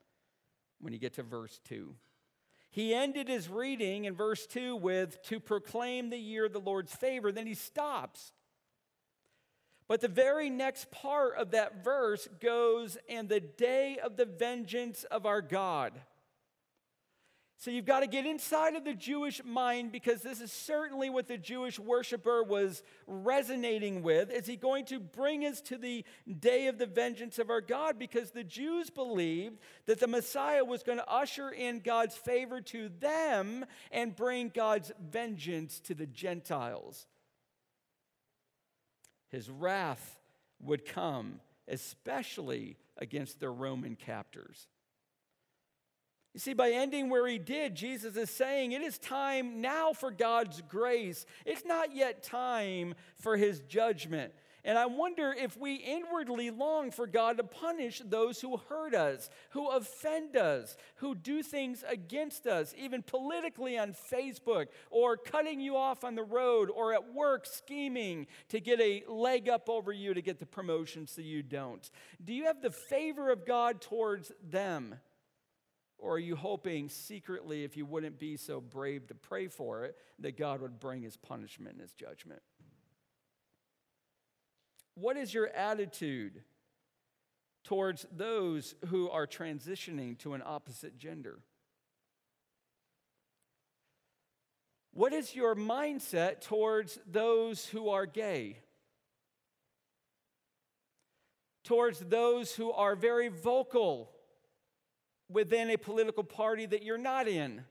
when 0.82 0.92
you 0.92 1.00
get 1.00 1.14
to 1.14 1.24
verse 1.24 1.60
2. 1.70 1.96
He 2.70 2.94
ended 2.94 3.28
his 3.28 3.50
reading 3.50 4.06
in 4.06 4.14
verse 4.14 4.46
2 4.48 4.76
with, 4.76 5.22
To 5.24 5.40
proclaim 5.40 6.10
the 6.10 6.18
year 6.18 6.46
of 6.46 6.54
the 6.54 6.60
Lord's 6.60 6.94
favor. 6.94 7.32
Then 7.32 7.48
he 7.48 7.54
stops. 7.54 8.34
But 9.91 9.99
the 9.99 10.08
very 10.08 10.49
next 10.49 10.89
part 10.89 11.36
of 11.36 11.51
that 11.51 11.84
verse 11.84 12.25
goes, 12.39 12.97
And 13.10 13.27
the 13.27 13.41
day 13.41 13.97
of 14.01 14.15
the 14.15 14.23
vengeance 14.23 15.04
of 15.04 15.25
our 15.25 15.41
God. 15.41 15.91
So 17.58 17.71
you've 17.71 17.84
got 17.84 17.99
to 17.99 18.08
get 18.08 18.25
inside 18.25 18.77
of 18.77 18.86
the 18.86 18.93
Jewish 18.93 19.43
mind 19.43 19.91
because 19.91 20.21
this 20.21 20.39
is 20.39 20.49
certainly 20.49 21.10
what 21.10 21.27
the 21.27 21.38
Jewish 21.38 21.77
worshiper 21.77 22.41
was 22.41 22.84
resonating 23.06 24.01
with. 24.01 24.32
Is 24.32 24.47
he 24.47 24.56
going 24.56 24.86
to 24.86 24.99
bring 25.01 25.43
us 25.45 25.60
to 25.63 25.77
the 25.77 26.06
day 26.39 26.67
of 26.67 26.77
the 26.77 26.86
vengeance 26.86 27.38
of 27.38 27.49
our 27.49 27.60
God? 27.60 27.99
Because 27.99 28.32
the 28.32 28.45
Jews 28.45 28.89
believed 28.89 29.60
that 29.88 29.99
the 29.99 30.08
Messiah 30.08 30.63
was 30.63 30.84
going 30.84 30.99
to 30.99 31.12
usher 31.12 31.49
in 31.49 31.82
God's 31.82 32.15
favor 32.15 32.62
to 32.62 32.88
them 33.01 33.65
and 33.91 34.15
bring 34.15 34.54
God's 34.56 34.93
vengeance 35.01 35.82
to 35.82 35.93
the 35.93 36.08
Gentiles. 36.08 37.08
His 39.32 39.50
wrath 39.50 40.20
would 40.62 40.86
come, 40.86 41.39
especially 41.67 42.78
against 42.98 43.39
their 43.39 43.52
Roman 43.52 43.96
captors. 43.96 44.67
You 46.34 46.39
see, 46.39 46.54
by 46.54 46.72
ending 46.72 47.10
where 47.10 47.28
he 47.28 47.38
did, 47.38 47.76
Jesus 47.76 48.15
is 48.15 48.30
saying 48.30 48.72
it 48.72 48.82
is 48.82 48.98
time 48.98 49.60
now 49.60 49.91
for 49.91 50.12
God's 50.12 50.62
grace. 50.62 51.26
It's 51.46 51.65
not 51.65 51.94
yet 51.94 52.24
time 52.24 52.96
for 53.17 53.36
his 53.36 53.60
judgment. 53.62 54.34
And 54.63 54.78
I 54.78 54.86
wonder 54.86 55.34
if 55.36 55.58
we 55.58 55.76
inwardly 55.76 56.52
long 56.52 56.91
for 56.91 57.08
God 57.08 57.38
to 57.38 57.43
punish 57.43 58.02
those 58.06 58.39
who 58.39 58.58
hurt 58.58 58.93
us, 58.93 59.30
who 59.52 59.69
offend 59.69 60.36
us, 60.36 60.78
who 60.97 61.15
do 61.15 61.41
things 61.41 61.84
against 61.88 62.45
us, 62.45 62.74
even 62.78 63.02
politically 63.02 63.78
on 63.78 63.93
Facebook, 63.93 64.67
or 64.91 65.17
cutting 65.17 65.60
you 65.60 65.76
off 65.78 66.04
on 66.04 66.13
the 66.13 66.24
road, 66.24 66.69
or 66.69 66.93
at 66.93 67.13
work 67.13 67.47
scheming 67.47 68.28
to 68.50 68.60
get 68.60 68.80
a 68.80 69.04
leg 69.08 69.50
up 69.50 69.67
over 69.67 69.91
you 69.91 70.13
to 70.13 70.21
get 70.21 70.39
the 70.39 70.45
promotion 70.45 71.08
so 71.08 71.21
you 71.21 71.41
don't. 71.41 71.89
Do 72.24 72.34
you 72.34 72.45
have 72.45 72.62
the 72.62 72.71
favor 72.71 73.32
of 73.32 73.47
God 73.47 73.82
towards 73.82 74.32
them? 74.47 74.95
Or 75.97 76.15
are 76.15 76.19
you 76.19 76.36
hoping 76.36 76.89
secretly, 76.89 77.63
if 77.63 77.78
you 77.78 77.86
wouldn't 77.86 78.17
be 78.17 78.36
so 78.36 78.60
brave 78.60 79.08
to 79.08 79.15
pray 79.15 79.47
for 79.47 79.86
it, 79.86 79.95
that 80.19 80.38
God 80.38 80.62
would 80.62 80.80
bring 80.80 81.04
his 81.04 81.15
punishment 81.15 81.74
and 81.74 81.82
his 81.82 81.93
judgment? 81.93 82.41
What 84.95 85.17
is 85.17 85.34
your 85.34 85.47
attitude 85.47 86.41
towards 87.63 88.06
those 88.12 88.75
who 88.88 89.10
are 89.10 89.27
transitioning 89.27 90.17
to 90.19 90.34
an 90.34 90.41
opposite 90.45 90.97
gender? 90.97 91.39
What 94.93 95.13
is 95.13 95.36
your 95.36 95.56
mindset 95.56 96.41
towards 96.41 96.99
those 97.10 97.65
who 97.65 97.89
are 97.89 98.06
gay? 98.06 98.58
Towards 101.63 101.99
those 101.99 102.54
who 102.54 102.71
are 102.71 102.95
very 102.95 103.30
vocal 103.30 104.12
within 105.30 105.69
a 105.69 105.77
political 105.77 106.23
party 106.23 106.65
that 106.65 106.84
you're 106.84 106.97
not 106.97 107.27
in. 107.27 107.63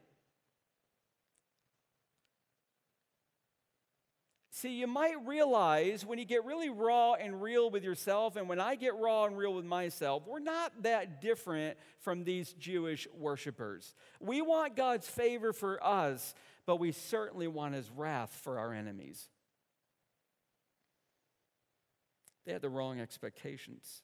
See, 4.61 4.75
you 4.75 4.87
might 4.87 5.27
realize 5.27 6.05
when 6.05 6.19
you 6.19 6.27
get 6.27 6.45
really 6.45 6.69
raw 6.69 7.15
and 7.15 7.41
real 7.41 7.71
with 7.71 7.83
yourself, 7.83 8.37
and 8.37 8.47
when 8.47 8.61
I 8.61 8.75
get 8.75 8.95
raw 8.95 9.25
and 9.25 9.35
real 9.35 9.55
with 9.55 9.65
myself, 9.65 10.25
we're 10.27 10.39
not 10.39 10.83
that 10.83 11.23
different 11.23 11.79
from 12.01 12.25
these 12.25 12.53
Jewish 12.53 13.09
worshipers. 13.19 13.95
We 14.21 14.43
want 14.43 14.77
God's 14.77 15.09
favor 15.09 15.55
for 15.55 15.83
us, 15.83 16.35
but 16.67 16.77
we 16.77 16.93
certainly 16.93 17.49
want 17.49 17.75
his 17.75 17.91
wrath 17.91 18.39
for 18.43 18.59
our 18.59 18.75
enemies. 18.75 19.31
They 22.45 22.53
had 22.53 22.61
the 22.61 22.69
wrong 22.69 23.01
expectations. 23.01 24.03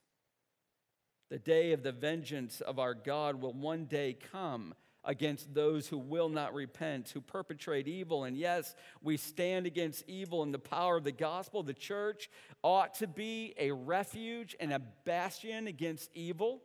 The 1.29 1.39
day 1.39 1.73
of 1.73 1.83
the 1.83 1.93
vengeance 1.93 2.63
of 2.63 2.79
our 2.79 2.95
God 2.95 3.43
will 3.43 3.53
one 3.53 3.85
day 3.85 4.17
come 4.33 4.73
against 5.07 5.55
those 5.55 5.87
who 5.87 5.97
will 5.97 6.29
not 6.29 6.53
repent, 6.53 7.09
who 7.11 7.21
perpetrate 7.21 7.89
evil. 7.89 8.25
And 8.25 8.37
yes, 8.37 8.75
we 9.03 9.17
stand 9.17 9.67
against 9.67 10.05
evil 10.09 10.43
in 10.43 10.53
the 10.53 10.59
power 10.59 10.99
of 10.99 11.05
the 11.05 11.13
gospel. 11.13 11.63
The 11.63 11.73
church 11.73 12.29
ought 12.63 12.95
to 12.97 13.07
be 13.07 13.55
a 13.57 13.71
refuge 13.71 14.55
and 14.61 14.73
a 14.73 14.81
bastion 15.05 15.69
against 15.69 16.11
evil. 16.15 16.63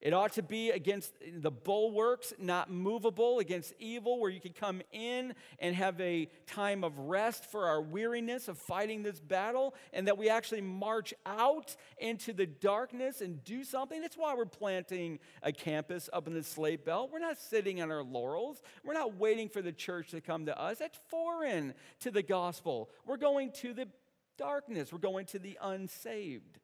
It 0.00 0.12
ought 0.12 0.34
to 0.34 0.42
be 0.42 0.70
against 0.70 1.12
the 1.40 1.50
bulwarks, 1.50 2.32
not 2.38 2.70
movable, 2.70 3.40
against 3.40 3.74
evil, 3.80 4.20
where 4.20 4.30
you 4.30 4.40
can 4.40 4.52
come 4.52 4.80
in 4.92 5.34
and 5.58 5.74
have 5.74 6.00
a 6.00 6.28
time 6.46 6.84
of 6.84 6.96
rest 6.98 7.44
for 7.46 7.66
our 7.66 7.82
weariness 7.82 8.46
of 8.46 8.58
fighting 8.58 9.02
this 9.02 9.18
battle, 9.18 9.74
and 9.92 10.06
that 10.06 10.16
we 10.16 10.28
actually 10.28 10.60
march 10.60 11.12
out 11.26 11.74
into 11.98 12.32
the 12.32 12.46
darkness 12.46 13.20
and 13.20 13.42
do 13.42 13.64
something. 13.64 14.00
That's 14.00 14.16
why 14.16 14.34
we're 14.36 14.46
planting 14.46 15.18
a 15.42 15.50
campus 15.52 16.08
up 16.12 16.28
in 16.28 16.34
the 16.34 16.44
Slate 16.44 16.84
Belt. 16.84 17.10
We're 17.12 17.18
not 17.18 17.38
sitting 17.38 17.82
on 17.82 17.90
our 17.90 18.04
laurels, 18.04 18.62
we're 18.84 18.94
not 18.94 19.16
waiting 19.16 19.48
for 19.48 19.62
the 19.62 19.72
church 19.72 20.10
to 20.10 20.20
come 20.20 20.46
to 20.46 20.56
us. 20.56 20.78
That's 20.78 20.98
foreign 21.08 21.74
to 22.00 22.12
the 22.12 22.22
gospel. 22.22 22.88
We're 23.04 23.16
going 23.16 23.50
to 23.62 23.74
the 23.74 23.88
darkness, 24.36 24.92
we're 24.92 24.98
going 24.98 25.26
to 25.26 25.40
the 25.40 25.58
unsaved. 25.60 26.60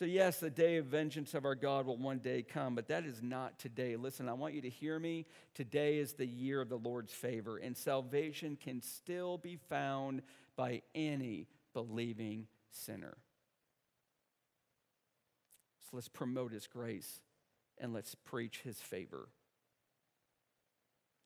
So, 0.00 0.06
yes, 0.06 0.40
the 0.40 0.48
day 0.48 0.78
of 0.78 0.86
vengeance 0.86 1.34
of 1.34 1.44
our 1.44 1.54
God 1.54 1.84
will 1.84 1.98
one 1.98 2.20
day 2.20 2.42
come, 2.42 2.74
but 2.74 2.88
that 2.88 3.04
is 3.04 3.22
not 3.22 3.58
today. 3.58 3.96
Listen, 3.96 4.30
I 4.30 4.32
want 4.32 4.54
you 4.54 4.62
to 4.62 4.70
hear 4.70 4.98
me. 4.98 5.26
Today 5.52 5.98
is 5.98 6.14
the 6.14 6.24
year 6.24 6.62
of 6.62 6.70
the 6.70 6.78
Lord's 6.78 7.12
favor, 7.12 7.58
and 7.58 7.76
salvation 7.76 8.56
can 8.56 8.80
still 8.80 9.36
be 9.36 9.56
found 9.68 10.22
by 10.56 10.80
any 10.94 11.48
believing 11.74 12.46
sinner. 12.70 13.18
So, 15.82 15.88
let's 15.96 16.08
promote 16.08 16.52
His 16.52 16.66
grace 16.66 17.20
and 17.76 17.92
let's 17.92 18.14
preach 18.14 18.62
His 18.64 18.80
favor. 18.80 19.28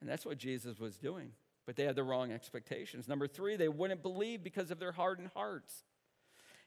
And 0.01 0.11
that's 0.11 0.27
what 0.27 0.37
Jesus 0.37 0.81
was 0.81 0.97
doing, 0.97 1.31
but 1.65 1.77
they 1.77 1.85
had 1.85 1.95
the 1.95 2.03
wrong 2.03 2.33
expectations. 2.33 3.07
Number 3.07 3.29
three, 3.29 3.55
they 3.55 3.69
wouldn't 3.69 4.03
believe 4.03 4.43
because 4.43 4.73
of 4.73 4.81
their 4.81 4.91
hardened 4.91 5.31
hearts. 5.33 5.85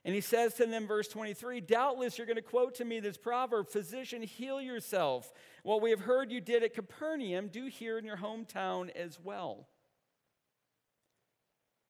And 0.08 0.16
he 0.16 0.22
says 0.22 0.54
to 0.54 0.66
them, 0.66 0.88
verse 0.88 1.10
23, 1.10 1.60
Doubtless 1.60 2.18
you're 2.18 2.26
going 2.26 2.38
to 2.38 2.42
quote 2.42 2.76
to 2.76 2.86
me 2.86 3.02
this 3.02 3.18
proverb 3.18 3.68
Physician, 3.68 4.24
heal 4.24 4.62
yourself. 4.62 5.34
What 5.64 5.82
we 5.82 5.90
have 5.90 6.00
heard 6.00 6.32
you 6.32 6.40
did 6.40 6.64
at 6.64 6.74
Capernaum, 6.74 7.50
do 7.50 7.66
here 7.66 7.98
in 7.98 8.06
your 8.06 8.16
hometown 8.16 8.90
as 8.96 9.20
well. 9.22 9.68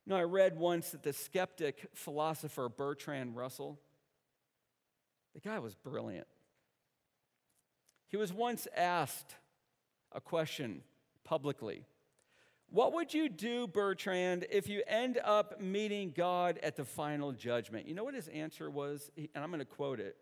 Know, 0.08 0.16
I 0.16 0.24
read 0.24 0.58
once 0.58 0.90
that 0.90 1.04
the 1.04 1.14
skeptic 1.14 1.90
philosopher 1.94 2.70
Bertrand 2.70 3.36
Russell, 3.36 3.80
the 5.36 5.40
guy 5.40 5.60
was 5.60 5.76
brilliant. 5.76 6.28
He 8.08 8.18
was 8.18 8.34
once 8.34 8.68
asked 8.76 9.36
a 10.12 10.22
question 10.22 10.82
publicly 11.24 11.86
what 12.70 12.94
would 12.94 13.14
you 13.14 13.30
do, 13.30 13.68
Bertrand, 13.68 14.46
if 14.52 14.68
you 14.68 14.84
end 14.88 15.20
up 15.24 15.62
meeting 15.62 16.14
God 16.16 16.60
at 16.62 16.76
the 16.76 16.84
final 16.84 17.32
judgment? 17.32 17.88
You 17.88 17.96
know 17.96 18.04
what 18.04 18.14
his 18.14 18.28
answer 18.28 18.70
was? 18.70 19.10
And 19.18 19.30
I'm 19.36 19.50
going 19.50 19.60
to 19.60 19.66
quote 19.66 20.00
it. 20.00 20.18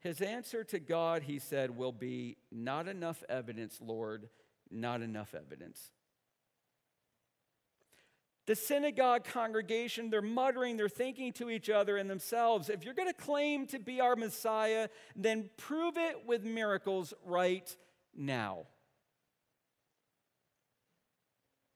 His 0.00 0.20
answer 0.20 0.64
to 0.64 0.78
God, 0.78 1.22
he 1.22 1.38
said, 1.38 1.76
will 1.76 1.92
be, 1.92 2.36
Not 2.50 2.88
enough 2.88 3.22
evidence, 3.28 3.78
Lord, 3.80 4.28
not 4.70 5.00
enough 5.00 5.34
evidence. 5.34 5.92
The 8.46 8.56
synagogue 8.56 9.24
congregation, 9.24 10.08
they're 10.08 10.22
muttering, 10.22 10.78
they're 10.78 10.88
thinking 10.88 11.34
to 11.34 11.50
each 11.50 11.68
other 11.68 11.98
and 11.98 12.08
themselves, 12.08 12.70
if 12.70 12.82
you're 12.82 12.94
going 12.94 13.08
to 13.08 13.14
claim 13.14 13.66
to 13.66 13.78
be 13.78 14.00
our 14.00 14.16
Messiah, 14.16 14.88
then 15.14 15.50
prove 15.58 15.98
it 15.98 16.26
with 16.26 16.44
miracles 16.44 17.12
right 17.26 17.76
now. 18.16 18.66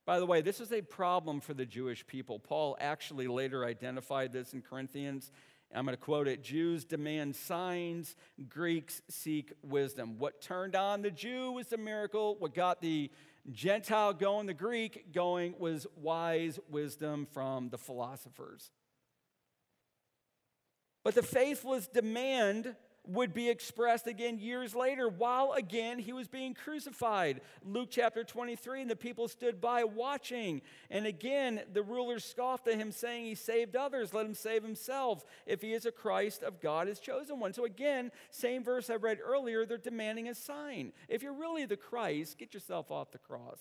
By 0.05 0.19
the 0.19 0.27
way, 0.27 0.41
this 0.41 0.61
is 0.61 0.73
a 0.73 0.83
problem 0.83 1.41
for 1.41 1.55
the 1.55 1.65
Jewish 1.65 2.07
people. 2.07 2.39
Paul 2.39 2.77
actually 2.81 3.29
later 3.29 3.65
identified 3.65 4.33
this 4.33 4.53
in 4.53 4.63
Corinthians, 4.63 5.31
I'm 5.75 5.87
going 5.87 5.97
to 5.97 6.03
quote 6.03 6.29
it 6.29 6.43
Jews 6.43 6.85
demand 6.85 7.35
signs, 7.35 8.15
Greeks 8.49 9.01
seek 9.09 9.53
wisdom. 9.63 10.19
What 10.19 10.41
turned 10.41 10.77
on 10.77 11.03
the 11.03 11.11
Jew 11.11 11.53
was 11.53 11.69
the 11.69 11.79
miracle. 11.79 12.37
What 12.39 12.55
got 12.55 12.81
the 12.81 13.11
Gentile 13.51 14.13
going, 14.13 14.47
the 14.47 14.55
Greek 14.55 15.13
going, 15.13 15.55
was 15.59 15.87
wise 15.97 16.61
wisdom 16.69 17.27
from 17.33 17.71
the 17.71 17.79
philosophers. 17.79 18.71
But 21.05 21.15
the 21.15 21.23
faithless 21.23 21.89
demand 21.89 22.77
would 23.07 23.35
be 23.35 23.51
expressed 23.51 24.07
again 24.07 24.39
years 24.39 24.77
later 24.77 25.09
while 25.09 25.53
again 25.53 25.99
he 25.99 26.13
was 26.13 26.29
being 26.29 26.55
crucified. 26.55 27.41
Luke 27.65 27.89
chapter 27.91 28.23
23, 28.23 28.83
and 28.83 28.91
the 28.91 28.97
people 28.97 29.27
stood 29.27 29.61
by 29.61 29.83
watching. 29.83 30.63
And 30.89 31.05
again, 31.07 31.63
the 31.73 31.83
rulers 31.83 32.25
scoffed 32.25 32.69
at 32.69 32.79
him, 32.79 32.93
saying, 32.93 33.25
He 33.25 33.35
saved 33.35 33.75
others, 33.75 34.15
let 34.15 34.25
him 34.27 34.35
save 34.35 34.63
himself, 34.63 35.25
if 35.47 35.61
he 35.63 35.73
is 35.73 35.85
a 35.85 35.91
Christ 35.93 36.45
of 36.45 36.61
God, 36.61 36.87
his 36.87 37.01
chosen 37.01 37.41
one. 37.41 37.53
So 37.53 37.65
again, 37.65 38.13
same 38.31 38.63
verse 38.63 38.89
I 38.89 38.95
read 38.95 39.19
earlier, 39.25 39.67
they're 39.67 39.79
demanding 39.79 40.29
a 40.29 40.35
sign. 40.35 40.93
If 41.09 41.23
you're 41.23 41.33
really 41.33 41.65
the 41.65 41.77
Christ, 41.77 42.39
get 42.39 42.55
yourself 42.55 42.93
off 42.93 43.11
the 43.11 43.19
cross. 43.19 43.59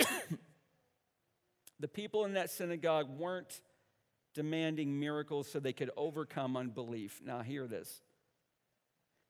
the 1.78 1.88
people 1.88 2.24
in 2.24 2.34
that 2.34 2.50
synagogue 2.50 3.08
weren't 3.08 3.60
demanding 4.34 4.98
miracles 4.98 5.48
so 5.50 5.60
they 5.60 5.72
could 5.72 5.90
overcome 5.96 6.56
unbelief. 6.56 7.20
Now, 7.24 7.40
hear 7.40 7.66
this. 7.66 8.02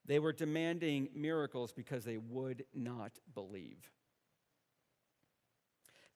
They 0.07 0.19
were 0.19 0.33
demanding 0.33 1.09
miracles 1.15 1.73
because 1.73 2.05
they 2.05 2.19
would 2.19 2.65
not 2.75 3.13
believe. 3.35 3.91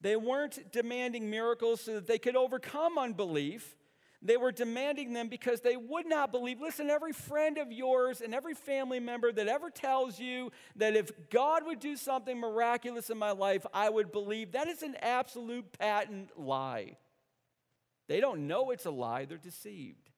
They 0.01 0.17
weren't 0.17 0.71
demanding 0.73 1.31
miracles 1.31 1.83
so 1.83 1.95
that 1.95 2.07
they 2.07 2.19
could 2.19 2.37
overcome 2.37 2.99
unbelief. 2.99 3.77
They 4.21 4.37
were 4.37 4.53
demanding 4.53 5.13
them 5.13 5.29
because 5.29 5.61
they 5.61 5.77
would 5.77 6.07
not 6.07 6.33
believe. 6.33 6.61
Listen, 6.61 6.91
every 6.91 7.13
friend 7.13 7.57
of 7.57 7.71
yours 7.71 8.21
and 8.21 8.35
every 8.35 8.55
family 8.55 9.01
member 9.01 9.33
that 9.33 9.47
ever 9.47 9.71
tells 9.71 10.19
you 10.19 10.51
that 10.77 10.97
if 10.97 11.31
God 11.31 11.65
would 11.65 11.79
do 11.79 11.97
something 11.97 12.39
miraculous 12.39 13.11
in 13.11 13.19
my 13.19 13.31
life, 13.31 13.65
I 13.73 13.89
would 13.89 14.11
believe, 14.11 14.53
that 14.53 14.67
is 14.67 14.83
an 14.83 14.97
absolute 15.01 15.73
patent 15.79 16.31
lie. 16.39 16.97
They 18.09 18.21
don't 18.21 18.47
know 18.47 18.71
it's 18.71 18.87
a 18.87 18.91
lie, 18.91 19.27
they're 19.27 19.39
deceived. 19.39 20.11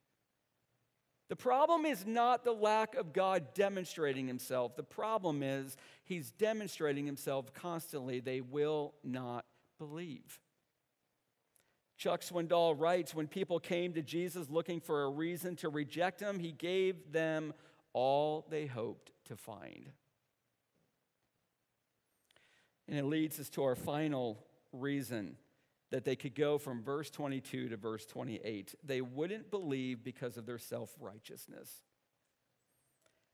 The 1.28 1.36
problem 1.36 1.84
is 1.84 2.04
not 2.06 2.42
the 2.42 2.52
lack 2.52 2.96
of 2.96 3.12
God 3.12 3.54
demonstrating 3.54 4.26
himself. 4.26 4.74
The 4.74 4.82
problem 4.82 5.44
is 5.44 5.76
he's 6.04 6.32
demonstrating 6.32 7.06
himself 7.06 7.54
constantly. 7.54 8.18
They 8.18 8.40
will 8.40 8.94
not 9.04 9.44
believe. 9.78 10.40
Chuck 11.96 12.22
Swindoll 12.22 12.74
writes 12.76 13.14
When 13.14 13.28
people 13.28 13.60
came 13.60 13.92
to 13.92 14.02
Jesus 14.02 14.50
looking 14.50 14.80
for 14.80 15.04
a 15.04 15.10
reason 15.10 15.54
to 15.56 15.68
reject 15.68 16.20
him, 16.20 16.40
he 16.40 16.50
gave 16.50 17.12
them 17.12 17.54
all 17.92 18.46
they 18.50 18.66
hoped 18.66 19.12
to 19.26 19.36
find. 19.36 19.90
And 22.88 22.98
it 22.98 23.04
leads 23.04 23.38
us 23.38 23.48
to 23.50 23.62
our 23.62 23.76
final 23.76 24.44
reason 24.72 25.36
that 25.90 26.04
they 26.04 26.16
could 26.16 26.34
go 26.34 26.58
from 26.58 26.82
verse 26.82 27.10
22 27.10 27.68
to 27.70 27.76
verse 27.76 28.06
28. 28.06 28.74
They 28.84 29.00
wouldn't 29.00 29.50
believe 29.50 30.04
because 30.04 30.36
of 30.36 30.46
their 30.46 30.58
self 30.58 30.94
righteousness. 31.00 31.82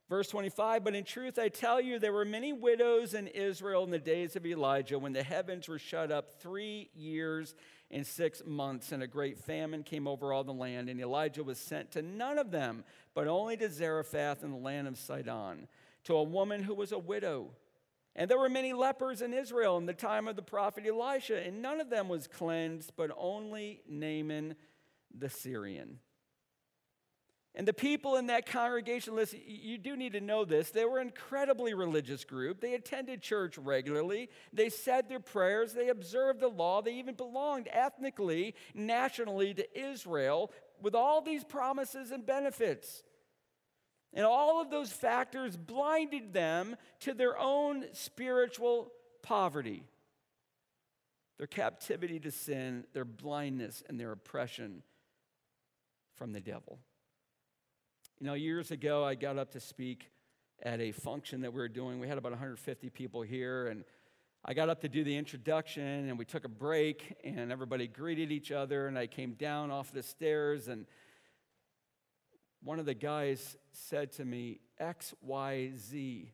Verse 0.09 0.29
25, 0.29 0.85
but 0.85 0.95
in 0.95 1.03
truth 1.03 1.37
I 1.37 1.49
tell 1.49 1.81
you, 1.81 1.99
there 1.99 2.13
were 2.13 2.23
many 2.23 2.53
widows 2.53 3.13
in 3.13 3.27
Israel 3.27 3.83
in 3.83 3.89
the 3.89 3.99
days 3.99 4.37
of 4.37 4.45
Elijah 4.45 4.97
when 4.97 5.11
the 5.11 5.21
heavens 5.21 5.67
were 5.67 5.79
shut 5.79 6.13
up 6.13 6.39
three 6.39 6.89
years 6.95 7.55
and 7.91 8.07
six 8.07 8.41
months, 8.45 8.93
and 8.93 9.03
a 9.03 9.07
great 9.07 9.37
famine 9.37 9.83
came 9.83 10.07
over 10.07 10.31
all 10.31 10.45
the 10.45 10.53
land. 10.53 10.87
And 10.87 10.99
Elijah 11.01 11.43
was 11.43 11.59
sent 11.59 11.91
to 11.91 12.01
none 12.01 12.37
of 12.37 12.51
them, 12.51 12.85
but 13.13 13.27
only 13.27 13.57
to 13.57 13.69
Zarephath 13.69 14.43
in 14.43 14.51
the 14.51 14.57
land 14.57 14.87
of 14.87 14.97
Sidon, 14.97 15.67
to 16.05 16.15
a 16.15 16.23
woman 16.23 16.63
who 16.63 16.73
was 16.73 16.93
a 16.93 16.99
widow. 16.99 17.49
And 18.17 18.29
there 18.29 18.39
were 18.39 18.49
many 18.49 18.73
lepers 18.73 19.21
in 19.21 19.31
Israel 19.33 19.77
in 19.77 19.85
the 19.85 19.93
time 19.93 20.27
of 20.27 20.35
the 20.35 20.41
prophet 20.41 20.85
Elisha, 20.87 21.37
and 21.37 21.61
none 21.61 21.79
of 21.79 21.91
them 21.91 22.09
was 22.09 22.27
cleansed, 22.27 22.93
but 22.97 23.11
only 23.15 23.81
Naaman 23.87 24.55
the 25.15 25.29
Syrian. 25.29 25.99
And 27.53 27.67
the 27.67 27.73
people 27.73 28.17
in 28.17 28.27
that 28.27 28.45
congregation, 28.45 29.15
listen, 29.15 29.39
you 29.45 29.79
do 29.79 29.95
need 29.95 30.13
to 30.13 30.21
know 30.21 30.45
this. 30.45 30.69
They 30.69 30.85
were 30.85 30.99
an 30.99 31.07
incredibly 31.07 31.73
religious 31.73 32.23
group. 32.23 32.59
They 32.59 32.75
attended 32.75 33.21
church 33.21 33.57
regularly. 33.57 34.29
They 34.53 34.69
said 34.69 35.09
their 35.09 35.19
prayers. 35.19 35.73
They 35.73 35.89
observed 35.89 36.39
the 36.39 36.49
law. 36.49 36.83
They 36.83 36.93
even 36.93 37.15
belonged 37.15 37.67
ethnically, 37.71 38.53
nationally 38.75 39.55
to 39.55 39.79
Israel 39.79 40.51
with 40.81 40.93
all 40.93 41.21
these 41.21 41.43
promises 41.43 42.11
and 42.11 42.25
benefits. 42.25 43.01
And 44.17 44.25
all 44.25 44.59
of 44.59 44.71
those 44.71 44.91
factors 44.91 45.55
blinded 45.55 46.33
them 46.33 46.75
to 47.01 47.13
their 47.13 47.37
own 47.37 47.85
spiritual 47.93 48.91
poverty, 49.21 49.83
their 51.37 51.45
captivity 51.45 52.19
to 52.21 52.31
sin, 52.31 52.85
their 52.93 53.05
blindness, 53.05 53.83
and 53.87 53.99
their 53.99 54.11
oppression 54.11 54.81
from 56.15 56.33
the 56.33 56.39
devil. 56.39 56.79
You 58.19 58.25
know, 58.25 58.33
years 58.33 58.71
ago, 58.71 59.05
I 59.05 59.13
got 59.13 59.37
up 59.37 59.51
to 59.51 59.59
speak 59.59 60.09
at 60.63 60.81
a 60.81 60.91
function 60.91 61.41
that 61.41 61.53
we 61.53 61.59
were 61.59 61.67
doing. 61.67 61.99
We 61.99 62.07
had 62.07 62.17
about 62.17 62.31
150 62.31 62.89
people 62.89 63.21
here, 63.21 63.67
and 63.67 63.83
I 64.43 64.55
got 64.55 64.67
up 64.67 64.81
to 64.81 64.89
do 64.89 65.03
the 65.03 65.15
introduction, 65.15 66.09
and 66.09 66.17
we 66.17 66.25
took 66.25 66.43
a 66.43 66.49
break, 66.49 67.15
and 67.23 67.51
everybody 67.51 67.85
greeted 67.85 68.31
each 68.31 68.51
other, 68.51 68.87
and 68.87 68.97
I 68.97 69.05
came 69.05 69.33
down 69.33 69.69
off 69.69 69.91
the 69.91 70.01
stairs, 70.01 70.69
and 70.69 70.87
one 72.67 72.79
of 72.79 72.85
the 72.85 72.93
guys 72.93 73.55
said 73.71 74.11
to 74.11 74.25
me, 74.25 74.59
XYZ. 74.81 76.27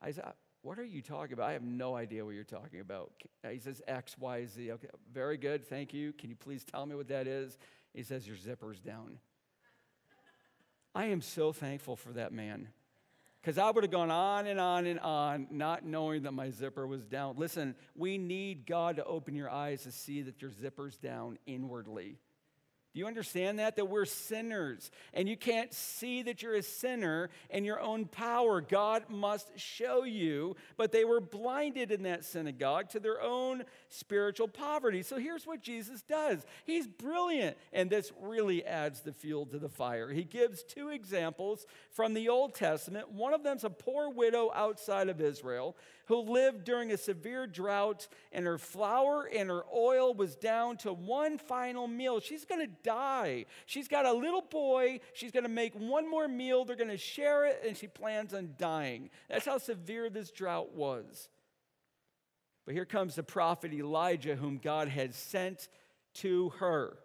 I 0.00 0.10
said, 0.12 0.24
What 0.62 0.78
are 0.78 0.84
you 0.84 1.02
talking 1.02 1.32
about? 1.32 1.48
I 1.48 1.54
have 1.54 1.64
no 1.64 1.96
idea 1.96 2.24
what 2.24 2.36
you're 2.36 2.44
talking 2.44 2.78
about. 2.78 3.10
He 3.50 3.58
says, 3.58 3.82
XYZ. 3.88 4.70
Okay, 4.70 4.86
very 5.12 5.36
good. 5.36 5.68
Thank 5.68 5.92
you. 5.92 6.12
Can 6.12 6.30
you 6.30 6.36
please 6.36 6.62
tell 6.62 6.86
me 6.86 6.94
what 6.94 7.08
that 7.08 7.26
is? 7.26 7.58
He 7.92 8.04
says, 8.04 8.28
Your 8.28 8.36
zipper's 8.36 8.78
down. 8.78 9.18
I 10.94 11.06
am 11.06 11.20
so 11.20 11.52
thankful 11.52 11.96
for 11.96 12.12
that 12.12 12.32
man 12.32 12.68
because 13.42 13.58
I 13.58 13.68
would 13.72 13.82
have 13.82 13.90
gone 13.90 14.12
on 14.12 14.46
and 14.46 14.60
on 14.60 14.86
and 14.86 15.00
on, 15.00 15.48
not 15.50 15.84
knowing 15.84 16.22
that 16.22 16.32
my 16.32 16.50
zipper 16.50 16.86
was 16.86 17.06
down. 17.06 17.34
Listen, 17.36 17.74
we 17.96 18.18
need 18.18 18.66
God 18.66 18.96
to 18.96 19.04
open 19.04 19.34
your 19.34 19.50
eyes 19.50 19.82
to 19.82 19.90
see 19.90 20.22
that 20.22 20.40
your 20.40 20.52
zipper's 20.52 20.96
down 20.96 21.38
inwardly. 21.44 22.20
Do 22.94 23.00
you 23.00 23.08
understand 23.08 23.58
that? 23.58 23.74
That 23.74 23.86
we're 23.86 24.04
sinners 24.04 24.92
and 25.12 25.28
you 25.28 25.36
can't 25.36 25.74
see 25.74 26.22
that 26.22 26.42
you're 26.42 26.54
a 26.54 26.62
sinner 26.62 27.28
in 27.50 27.64
your 27.64 27.80
own 27.80 28.04
power. 28.04 28.60
God 28.60 29.04
must 29.08 29.50
show 29.58 30.04
you. 30.04 30.54
But 30.76 30.92
they 30.92 31.04
were 31.04 31.20
blinded 31.20 31.90
in 31.90 32.04
that 32.04 32.24
synagogue 32.24 32.90
to 32.90 33.00
their 33.00 33.20
own 33.20 33.64
spiritual 33.88 34.46
poverty. 34.46 35.02
So 35.02 35.18
here's 35.18 35.44
what 35.44 35.60
Jesus 35.60 36.02
does 36.02 36.46
He's 36.64 36.86
brilliant. 36.86 37.56
And 37.72 37.90
this 37.90 38.12
really 38.20 38.64
adds 38.64 39.00
the 39.00 39.12
fuel 39.12 39.46
to 39.46 39.58
the 39.58 39.68
fire. 39.68 40.10
He 40.10 40.22
gives 40.22 40.62
two 40.62 40.90
examples 40.90 41.66
from 41.90 42.14
the 42.14 42.28
Old 42.28 42.54
Testament. 42.54 43.10
One 43.10 43.34
of 43.34 43.42
them's 43.42 43.64
a 43.64 43.70
poor 43.70 44.08
widow 44.08 44.52
outside 44.54 45.08
of 45.08 45.20
Israel 45.20 45.76
who 46.06 46.18
lived 46.18 46.64
during 46.64 46.92
a 46.92 46.96
severe 46.96 47.46
drought, 47.46 48.08
and 48.32 48.44
her 48.46 48.58
flour 48.58 49.26
and 49.34 49.48
her 49.48 49.64
oil 49.74 50.12
was 50.12 50.36
down 50.36 50.76
to 50.76 50.92
one 50.92 51.38
final 51.38 51.88
meal. 51.88 52.20
She's 52.20 52.44
going 52.44 52.60
to 52.60 52.72
die. 52.84 53.46
She's 53.66 53.88
got 53.88 54.06
a 54.06 54.12
little 54.12 54.42
boy. 54.42 55.00
She's 55.12 55.32
going 55.32 55.42
to 55.42 55.48
make 55.48 55.74
one 55.74 56.08
more 56.08 56.28
meal. 56.28 56.64
They're 56.64 56.76
going 56.76 56.90
to 56.90 56.96
share 56.96 57.46
it, 57.46 57.62
and 57.66 57.76
she 57.76 57.88
plans 57.88 58.32
on 58.32 58.54
dying. 58.56 59.10
That's 59.28 59.46
how 59.46 59.58
severe 59.58 60.08
this 60.10 60.30
drought 60.30 60.72
was. 60.72 61.28
But 62.64 62.74
here 62.74 62.84
comes 62.84 63.16
the 63.16 63.22
prophet 63.22 63.72
Elijah, 63.72 64.36
whom 64.36 64.58
God 64.58 64.88
had 64.88 65.14
sent 65.14 65.68
to 66.14 66.50
her. 66.60 66.96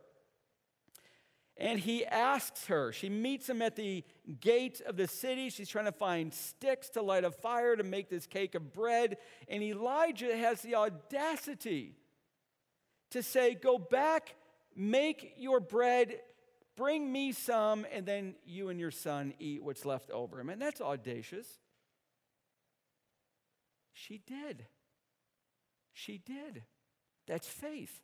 And 1.58 1.78
he 1.78 2.06
asks 2.06 2.68
her, 2.68 2.94
she 2.94 3.10
meets 3.10 3.50
him 3.50 3.62
at 3.62 3.76
the 3.76 4.06
gate 4.40 4.82
of 4.86 4.96
the 4.96 5.08
city. 5.08 5.50
She's 5.50 5.68
trying 5.68 5.86
to 5.86 5.92
find 5.92 6.34
sticks 6.34 6.88
to 6.92 7.02
light 7.02 7.26
a 7.26 7.32
fire 7.32 7.76
to 7.76 7.84
make 7.84 8.10
this 8.10 8.26
cake 8.26 8.56
of 8.56 8.72
bread. 8.72 9.18
And 9.50 9.62
Elijah 9.62 10.38
has 10.38 10.62
the 10.62 10.76
audacity 10.76 11.98
to 13.12 13.22
say, 13.22 13.56
Go 13.56 13.78
back, 13.78 14.36
make 14.80 15.34
your 15.38 15.60
bread, 15.60 16.22
bring 16.78 17.12
me 17.12 17.34
some, 17.34 17.86
and 17.92 18.06
then 18.06 18.36
you 18.46 18.70
and 18.70 18.80
your 18.80 18.92
son 18.92 19.34
eat 19.38 19.62
what's 19.62 19.84
left 19.86 20.10
over. 20.10 20.40
I 20.40 20.44
mean, 20.44 20.58
that's 20.58 20.80
audacious. 20.80 21.46
She 23.92 24.22
did. 24.26 24.66
She 25.92 26.18
did. 26.18 26.64
That's 27.28 27.46
faith. 27.46 28.02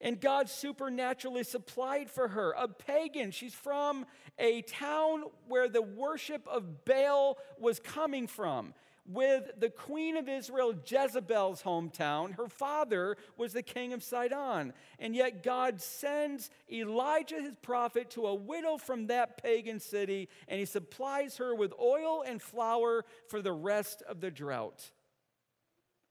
And 0.00 0.20
God 0.20 0.50
supernaturally 0.50 1.44
supplied 1.44 2.10
for 2.10 2.28
her. 2.28 2.50
A 2.58 2.66
pagan, 2.66 3.30
she's 3.30 3.54
from 3.54 4.06
a 4.38 4.62
town 4.62 5.22
where 5.46 5.68
the 5.68 5.80
worship 5.80 6.46
of 6.48 6.84
Baal 6.84 7.38
was 7.60 7.78
coming 7.78 8.26
from. 8.26 8.74
With 9.06 9.50
the 9.58 9.68
queen 9.68 10.16
of 10.16 10.28
Israel, 10.28 10.74
Jezebel's 10.86 11.62
hometown. 11.62 12.34
Her 12.36 12.48
father 12.48 13.16
was 13.36 13.52
the 13.52 13.62
king 13.62 13.92
of 13.92 14.02
Sidon. 14.02 14.72
And 14.98 15.14
yet 15.14 15.42
God 15.42 15.80
sends 15.80 16.50
Elijah, 16.72 17.40
his 17.40 17.56
prophet, 17.60 18.10
to 18.10 18.26
a 18.26 18.34
widow 18.34 18.78
from 18.78 19.08
that 19.08 19.42
pagan 19.42 19.78
city, 19.78 20.28
and 20.48 20.58
he 20.58 20.66
supplies 20.66 21.36
her 21.36 21.54
with 21.54 21.74
oil 21.78 22.22
and 22.26 22.40
flour 22.40 23.04
for 23.28 23.42
the 23.42 23.52
rest 23.52 24.02
of 24.08 24.20
the 24.20 24.30
drought. 24.30 24.90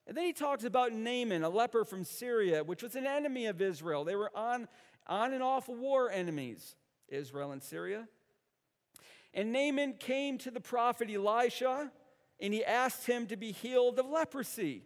And 0.06 0.16
then 0.16 0.26
he 0.26 0.34
talks 0.34 0.64
about 0.64 0.92
Naaman, 0.92 1.44
a 1.44 1.50
leper 1.50 1.86
from 1.86 2.04
Syria, 2.04 2.64
which 2.64 2.84
was 2.84 2.96
an 2.96 3.08
enemy 3.08 3.48
of 3.48 3.62
Israel. 3.62 4.04
They 4.04 4.16
were 4.16 4.32
on, 4.36 4.68
on 5.08 5.34
and 5.34 5.42
off 5.42 5.68
war 5.70 6.12
enemies, 6.12 6.76
Israel 7.08 7.52
and 7.52 7.64
Syria. 7.64 8.08
And 9.34 9.52
Naaman 9.52 9.94
came 9.94 10.38
to 10.40 10.52
the 10.52 10.60
prophet 10.60 11.10
Elisha 11.10 11.92
and 12.40 12.54
he 12.54 12.64
asked 12.64 13.06
him 13.06 13.28
to 13.28 13.38
be 13.38 13.52
healed 13.52 14.00
of 14.00 14.06
leprosy. 14.06 14.84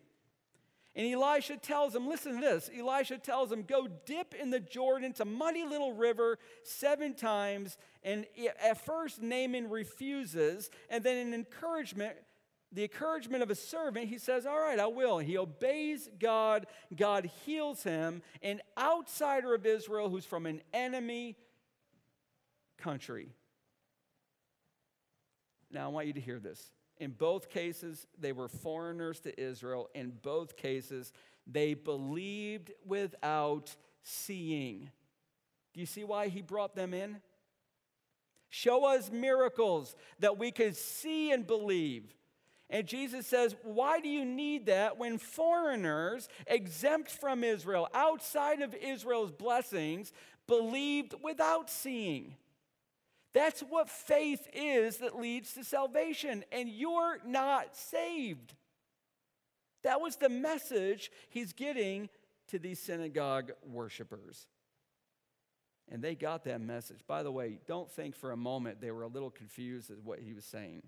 And 0.97 1.13
Elisha 1.13 1.57
tells 1.57 1.95
him, 1.95 2.07
listen 2.07 2.35
to 2.35 2.41
this. 2.41 2.71
Elisha 2.75 3.19
tells 3.19 3.51
him, 3.51 3.61
go 3.61 3.87
dip 4.07 4.33
in 4.33 4.49
the 4.49 4.59
Jordan, 4.59 5.11
it's 5.11 5.19
a 5.19 5.25
muddy 5.25 5.63
little 5.63 5.93
river, 5.93 6.39
seven 6.63 7.13
times. 7.13 7.77
And 8.03 8.25
at 8.63 8.83
first, 8.83 9.21
Naaman 9.21 9.69
refuses. 9.69 10.71
And 10.89 11.03
then, 11.03 11.17
in 11.17 11.35
encouragement, 11.35 12.15
the 12.71 12.81
encouragement 12.81 13.43
of 13.43 13.51
a 13.51 13.55
servant, 13.55 14.09
he 14.09 14.17
says, 14.17 14.47
All 14.47 14.59
right, 14.59 14.79
I 14.79 14.87
will. 14.87 15.19
He 15.19 15.37
obeys 15.37 16.09
God. 16.19 16.65
God 16.95 17.29
heals 17.45 17.83
him. 17.83 18.23
An 18.41 18.61
outsider 18.75 19.53
of 19.53 19.67
Israel 19.67 20.09
who's 20.09 20.25
from 20.25 20.47
an 20.47 20.61
enemy 20.73 21.37
country. 22.79 23.29
Now, 25.71 25.85
I 25.85 25.87
want 25.89 26.07
you 26.07 26.13
to 26.13 26.21
hear 26.21 26.39
this. 26.39 26.71
In 26.99 27.11
both 27.11 27.49
cases, 27.49 28.07
they 28.19 28.31
were 28.31 28.47
foreigners 28.47 29.19
to 29.21 29.39
Israel. 29.39 29.89
In 29.93 30.13
both 30.21 30.57
cases, 30.57 31.13
they 31.45 31.73
believed 31.73 32.71
without 32.85 33.75
seeing. 34.03 34.89
Do 35.73 35.79
you 35.79 35.85
see 35.85 36.03
why 36.03 36.27
he 36.27 36.41
brought 36.41 36.75
them 36.75 36.93
in? 36.93 37.17
Show 38.49 38.85
us 38.85 39.11
miracles 39.11 39.95
that 40.19 40.37
we 40.37 40.51
could 40.51 40.75
see 40.75 41.31
and 41.31 41.45
believe. 41.45 42.15
And 42.69 42.87
Jesus 42.87 43.27
says, 43.27 43.55
Why 43.63 43.99
do 43.99 44.09
you 44.09 44.25
need 44.25 44.65
that 44.65 44.97
when 44.97 45.17
foreigners, 45.17 46.27
exempt 46.47 47.11
from 47.11 47.43
Israel, 47.43 47.87
outside 47.93 48.61
of 48.61 48.73
Israel's 48.73 49.31
blessings, 49.31 50.11
believed 50.47 51.13
without 51.23 51.69
seeing? 51.69 52.35
That's 53.37 53.61
what 53.61 53.87
faith 53.87 54.47
is 54.51 54.97
that 54.97 55.15
leads 55.15 55.53
to 55.53 55.63
salvation, 55.63 56.43
and 56.51 56.67
you're 56.67 57.19
not 57.23 57.75
saved. 57.75 58.55
That 59.83 60.01
was 60.01 60.15
the 60.15 60.27
message 60.27 61.11
he's 61.29 61.53
getting 61.53 62.09
to 62.47 62.57
these 62.57 62.79
synagogue 62.79 63.51
worshipers. 63.63 64.47
And 65.87 66.03
they 66.03 66.15
got 66.15 66.45
that 66.45 66.61
message. 66.61 67.01
By 67.05 67.21
the 67.21 67.31
way, 67.31 67.59
don't 67.67 67.91
think 67.91 68.15
for 68.15 68.31
a 68.31 68.35
moment 68.35 68.81
they 68.81 68.89
were 68.89 69.03
a 69.03 69.07
little 69.07 69.29
confused 69.29 69.91
at 69.91 69.99
what 70.03 70.17
he 70.17 70.33
was 70.33 70.43
saying 70.43 70.81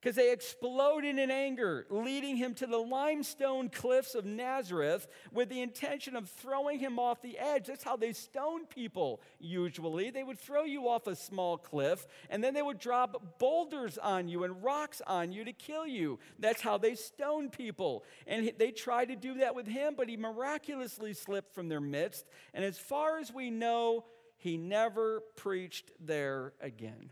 because 0.00 0.16
they 0.16 0.32
exploded 0.32 1.18
in 1.18 1.30
anger, 1.30 1.86
leading 1.90 2.36
him 2.36 2.54
to 2.54 2.66
the 2.66 2.78
limestone 2.78 3.68
cliffs 3.68 4.14
of 4.14 4.24
Nazareth 4.24 5.08
with 5.32 5.48
the 5.48 5.60
intention 5.60 6.14
of 6.14 6.28
throwing 6.28 6.78
him 6.78 6.98
off 6.98 7.20
the 7.20 7.36
edge. 7.38 7.66
That's 7.66 7.82
how 7.82 7.96
they 7.96 8.12
stone 8.12 8.66
people 8.66 9.20
usually. 9.40 10.10
They 10.10 10.22
would 10.22 10.38
throw 10.38 10.64
you 10.64 10.88
off 10.88 11.06
a 11.08 11.16
small 11.16 11.58
cliff, 11.58 12.06
and 12.30 12.42
then 12.42 12.54
they 12.54 12.62
would 12.62 12.78
drop 12.78 13.38
boulders 13.38 13.98
on 13.98 14.28
you 14.28 14.44
and 14.44 14.62
rocks 14.62 15.02
on 15.06 15.32
you 15.32 15.44
to 15.44 15.52
kill 15.52 15.86
you. 15.86 16.20
That's 16.38 16.62
how 16.62 16.78
they 16.78 16.94
stone 16.94 17.50
people. 17.50 18.04
And 18.26 18.52
they 18.56 18.70
tried 18.70 19.06
to 19.06 19.16
do 19.16 19.34
that 19.38 19.54
with 19.56 19.66
him, 19.66 19.94
but 19.96 20.08
he 20.08 20.16
miraculously 20.16 21.12
slipped 21.12 21.54
from 21.54 21.68
their 21.68 21.80
midst. 21.80 22.24
And 22.54 22.64
as 22.64 22.78
far 22.78 23.18
as 23.18 23.32
we 23.32 23.50
know, 23.50 24.04
he 24.36 24.56
never 24.56 25.22
preached 25.34 25.90
there 25.98 26.52
again. 26.60 27.10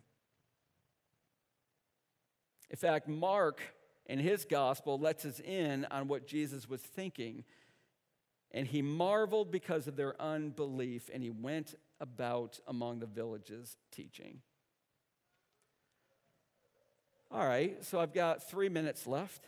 In 2.70 2.76
fact, 2.76 3.08
Mark 3.08 3.60
in 4.06 4.18
his 4.18 4.44
gospel 4.44 4.98
lets 4.98 5.24
us 5.24 5.40
in 5.40 5.86
on 5.90 6.08
what 6.08 6.26
Jesus 6.26 6.68
was 6.68 6.80
thinking. 6.80 7.44
And 8.52 8.66
he 8.66 8.80
marveled 8.82 9.50
because 9.50 9.88
of 9.88 9.96
their 9.96 10.20
unbelief, 10.20 11.10
and 11.12 11.22
he 11.22 11.30
went 11.30 11.74
about 12.00 12.60
among 12.66 13.00
the 13.00 13.06
villages 13.06 13.76
teaching. 13.90 14.40
All 17.30 17.46
right, 17.46 17.84
so 17.84 17.98
I've 17.98 18.14
got 18.14 18.48
three 18.48 18.68
minutes 18.68 19.06
left. 19.06 19.44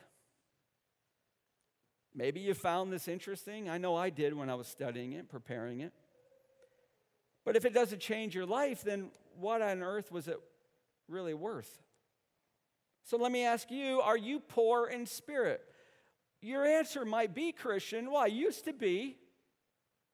Maybe 2.14 2.40
you 2.40 2.54
found 2.54 2.92
this 2.92 3.06
interesting. 3.06 3.70
I 3.70 3.78
know 3.78 3.94
I 3.94 4.10
did 4.10 4.34
when 4.34 4.50
I 4.50 4.56
was 4.56 4.66
studying 4.66 5.12
it, 5.12 5.28
preparing 5.28 5.80
it. 5.80 5.92
But 7.44 7.54
if 7.54 7.64
it 7.64 7.72
doesn't 7.72 8.00
change 8.00 8.34
your 8.34 8.46
life, 8.46 8.82
then 8.82 9.10
what 9.38 9.62
on 9.62 9.82
earth 9.82 10.10
was 10.10 10.26
it 10.26 10.38
really 11.08 11.34
worth? 11.34 11.80
So 13.08 13.16
let 13.16 13.32
me 13.32 13.42
ask 13.42 13.70
you 13.70 14.02
are 14.02 14.18
you 14.18 14.38
poor 14.38 14.86
in 14.86 15.06
spirit? 15.06 15.62
Your 16.42 16.66
answer 16.66 17.06
might 17.06 17.34
be 17.34 17.52
Christian. 17.52 18.10
Well, 18.10 18.20
I 18.20 18.26
used 18.26 18.66
to 18.66 18.74
be, 18.74 19.16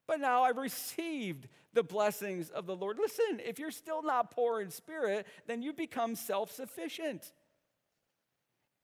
but 0.07 0.20
now 0.20 0.45
I've 0.45 0.59
received 0.59 1.49
the 1.72 1.82
blessings 1.82 2.51
of 2.51 2.66
the 2.66 2.76
Lord. 2.76 2.99
Listen, 3.01 3.40
if 3.45 3.59
you're 3.59 3.72
still 3.72 4.05
not 4.05 4.30
poor 4.30 4.61
in 4.61 4.70
spirit, 4.70 5.26
then 5.49 5.61
you 5.61 5.72
become 5.72 6.14
self 6.14 6.53
sufficient. 6.53 7.32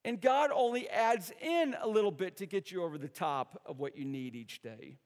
And 0.05 0.21
God 0.21 0.51
only 0.53 0.89
adds 0.89 1.33
in 1.41 1.77
a 1.81 1.87
little 1.87 2.11
bit 2.11 2.39
to 2.39 2.47
get 2.47 2.73
you 2.73 2.83
over 2.83 2.99
the 2.99 3.07
top 3.07 3.63
of 3.65 3.79
what 3.79 3.97
you 3.97 4.05
need 4.05 4.35
each 4.35 4.61
day. 4.61 4.99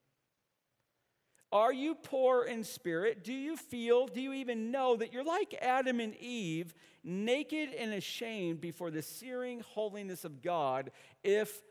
Are 1.55 1.73
you 1.73 1.95
poor 1.95 2.45
in 2.45 2.65
spirit? 2.65 3.23
Do 3.23 3.33
you 3.33 3.57
feel, 3.57 4.09
do 4.09 4.21
you 4.21 4.33
even 4.33 4.73
know 4.73 4.97
that 4.97 5.13
you're 5.13 5.23
like 5.23 5.55
Adam 5.63 6.01
and 6.01 6.17
Eve, 6.17 6.75
naked 7.05 7.73
and 7.79 7.95
ashamed 7.95 8.61
before 8.61 8.91
the 8.91 9.03
searing 9.03 9.61
holiness 9.61 10.25
of 10.25 10.43
God 10.43 10.91
if 11.23 11.63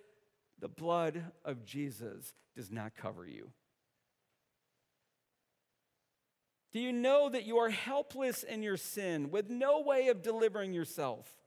the 0.59 0.69
blood 0.69 1.25
of 1.43 1.65
Jesus 1.65 2.33
does 2.55 2.71
not 2.71 2.95
cover 2.95 3.27
you? 3.27 3.49
Do 6.71 6.79
you 6.79 6.93
know 6.93 7.27
that 7.29 7.45
you 7.45 7.57
are 7.57 7.69
helpless 7.69 8.43
in 8.43 8.63
your 8.63 8.77
sin 8.77 9.31
with 9.31 9.49
no 9.49 9.81
way 9.81 10.07
of 10.07 10.23
delivering 10.23 10.73
yourself? 10.73 11.42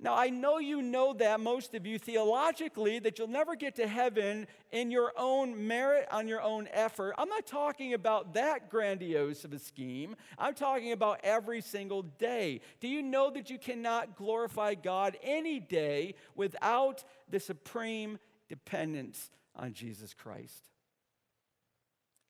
Now, 0.00 0.16
I 0.16 0.28
know 0.28 0.58
you 0.58 0.82
know 0.82 1.14
that, 1.14 1.38
most 1.38 1.72
of 1.74 1.86
you, 1.86 1.98
theologically, 2.00 2.98
that 2.98 3.18
you'll 3.18 3.28
never 3.28 3.54
get 3.54 3.76
to 3.76 3.86
heaven 3.86 4.48
in 4.72 4.90
your 4.90 5.12
own 5.16 5.68
merit, 5.68 6.08
on 6.10 6.26
your 6.26 6.42
own 6.42 6.68
effort. 6.72 7.14
I'm 7.16 7.28
not 7.28 7.46
talking 7.46 7.94
about 7.94 8.34
that 8.34 8.70
grandiose 8.70 9.44
of 9.44 9.52
a 9.52 9.58
scheme. 9.58 10.16
I'm 10.36 10.54
talking 10.54 10.90
about 10.90 11.20
every 11.22 11.60
single 11.60 12.02
day. 12.02 12.60
Do 12.80 12.88
you 12.88 13.02
know 13.02 13.30
that 13.30 13.50
you 13.50 13.58
cannot 13.58 14.16
glorify 14.16 14.74
God 14.74 15.16
any 15.22 15.60
day 15.60 16.16
without 16.34 17.04
the 17.30 17.38
supreme 17.38 18.18
dependence 18.48 19.30
on 19.54 19.74
Jesus 19.74 20.12
Christ? 20.12 20.70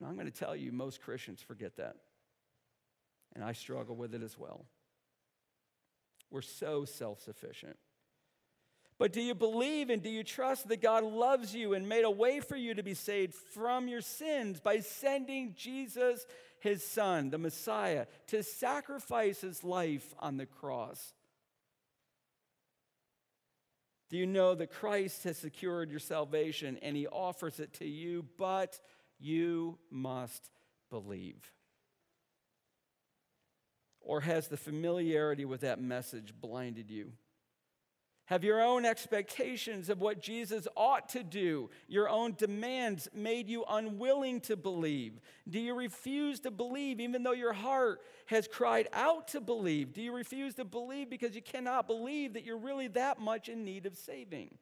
Now, 0.00 0.08
I'm 0.08 0.16
going 0.16 0.30
to 0.30 0.38
tell 0.38 0.54
you, 0.54 0.70
most 0.70 1.00
Christians 1.00 1.40
forget 1.40 1.76
that. 1.76 1.96
And 3.34 3.42
I 3.42 3.52
struggle 3.52 3.96
with 3.96 4.14
it 4.14 4.22
as 4.22 4.38
well. 4.38 4.66
We're 6.31 6.43
so 6.43 6.85
self 6.85 7.20
sufficient. 7.20 7.77
But 8.99 9.12
do 9.12 9.20
you 9.20 9.35
believe 9.35 9.91
and 9.91 10.03
do 10.03 10.09
you 10.09 10.22
trust 10.22 10.68
that 10.68 10.81
God 10.81 11.03
loves 11.03 11.55
you 11.55 11.75
and 11.75 11.89
made 11.89 12.05
a 12.05 12.11
way 12.11 12.41
for 12.41 12.57
you 12.57 12.75
to 12.75 12.83
be 12.83 12.95
saved 12.95 13.35
from 13.35 13.89
your 13.89 14.01
sins 14.01 14.61
by 14.61 14.81
sending 14.81 15.55
Jesus, 15.57 16.27
his 16.61 16.85
son, 16.85 17.31
the 17.31 17.39
Messiah, 17.39 18.07
to 18.29 18.43
sacrifice 18.45 19.41
his 19.41 19.64
life 19.64 20.14
on 20.20 20.37
the 20.37 20.47
cross? 20.47 21.12
Do 24.11 24.16
you 24.16 24.27
know 24.27 24.55
that 24.55 24.70
Christ 24.70 25.25
has 25.25 25.39
secured 25.39 25.91
your 25.91 25.99
salvation 25.99 26.79
and 26.81 26.97
he 26.97 27.09
offers 27.09 27.59
it 27.59 27.72
to 27.75 27.85
you, 27.85 28.27
but 28.39 28.79
you 29.18 29.79
must 29.91 30.51
believe? 30.89 31.53
Or 34.05 34.20
has 34.20 34.48
the 34.48 34.57
familiarity 34.57 35.44
with 35.44 35.62
that 35.62 35.80
message 35.80 36.34
blinded 36.40 36.90
you? 36.90 37.12
Have 38.26 38.42
your 38.42 38.62
own 38.62 38.86
expectations 38.86 39.90
of 39.90 40.00
what 40.00 40.22
Jesus 40.22 40.66
ought 40.76 41.11
to 41.11 41.22
do, 41.22 41.68
your 41.88 42.09
own 42.09 42.34
demands 42.38 43.07
made 43.14 43.50
you 43.50 43.64
unwilling 43.68 44.40
to 44.42 44.57
believe? 44.57 45.20
Do 45.46 45.61
you 45.61 45.74
refuse 45.74 46.40
to 46.40 46.50
believe 46.50 47.00
even 47.00 47.22
though 47.22 47.32
your 47.32 47.52
heart 47.52 48.00
has 48.26 48.48
cried 48.48 48.88
out 48.94 49.28
to 49.28 49.42
believe? 49.42 49.92
Do 49.92 50.00
you 50.00 50.14
refuse 50.14 50.55
to 50.55 50.64
believe 50.64 51.11
because 51.11 51.34
you 51.34 51.42
cannot 51.42 51.86
believe 51.86 52.32
that 52.32 52.44
you're 52.44 52.57
really 52.57 52.88
that 52.88 53.20
much 53.20 53.50
in 53.50 53.62
need 53.62 53.84
of 53.84 53.94
saving? 53.94 54.57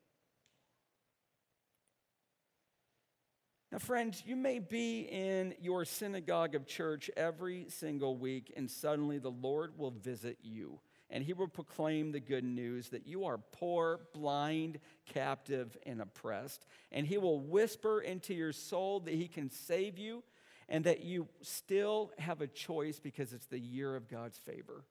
Now, 3.73 3.79
friends, 3.79 4.23
you 4.27 4.37
may 4.37 4.59
be 4.59 5.09
in 5.11 5.55
your 5.59 5.87
synagogue 5.87 6.55
of 6.55 6.67
church 6.67 7.11
every 7.17 7.65
single 7.71 8.19
week, 8.19 8.53
and 8.55 8.71
suddenly 8.71 9.19
the 9.19 9.31
Lord 9.31 9.79
will 9.79 9.93
visit 9.93 10.37
you. 10.43 10.79
and 11.09 11.23
he 11.23 11.35
will 11.35 11.49
proclaim 11.49 12.11
the 12.11 12.21
good 12.21 12.43
news 12.43 12.89
that 12.89 13.07
you 13.07 13.27
are 13.27 13.37
poor, 13.37 14.01
blind, 14.15 14.79
captive, 15.05 15.77
and 15.85 16.01
oppressed. 16.01 16.65
And 16.91 17.07
he 17.07 17.19
will 17.19 17.39
whisper 17.39 18.01
into 18.01 18.33
your 18.33 18.55
soul 18.55 19.01
that 19.01 19.13
he 19.13 19.29
can 19.29 19.51
save 19.51 19.99
you 19.99 20.23
and 20.71 20.85
that 20.85 21.05
you 21.05 21.29
still 21.43 22.13
have 22.17 22.41
a 22.41 22.47
choice 22.47 22.99
because 22.99 23.35
it's 23.35 23.45
the 23.45 23.59
year 23.59 23.95
of 23.95 24.09
God's 24.09 24.39
favor. 24.39 24.87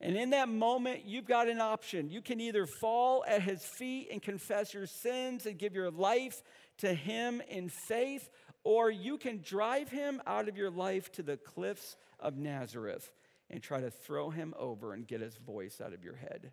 And 0.00 0.16
in 0.16 0.30
that 0.30 0.48
moment, 0.48 1.04
you've 1.04 1.26
got 1.26 1.48
an 1.48 1.60
option. 1.60 2.08
You 2.08 2.22
can 2.22 2.40
either 2.40 2.66
fall 2.66 3.22
at 3.28 3.42
his 3.42 3.62
feet 3.62 4.08
and 4.10 4.22
confess 4.22 4.72
your 4.72 4.86
sins 4.86 5.44
and 5.44 5.58
give 5.58 5.74
your 5.74 5.90
life 5.90 6.42
to 6.78 6.94
him 6.94 7.42
in 7.48 7.68
faith, 7.68 8.30
or 8.64 8.90
you 8.90 9.18
can 9.18 9.42
drive 9.42 9.90
him 9.90 10.22
out 10.26 10.48
of 10.48 10.56
your 10.56 10.70
life 10.70 11.12
to 11.12 11.22
the 11.22 11.36
cliffs 11.36 11.96
of 12.18 12.38
Nazareth 12.38 13.12
and 13.50 13.62
try 13.62 13.80
to 13.80 13.90
throw 13.90 14.30
him 14.30 14.54
over 14.58 14.94
and 14.94 15.06
get 15.06 15.20
his 15.20 15.36
voice 15.36 15.82
out 15.84 15.92
of 15.92 16.02
your 16.02 16.16
head. 16.16 16.52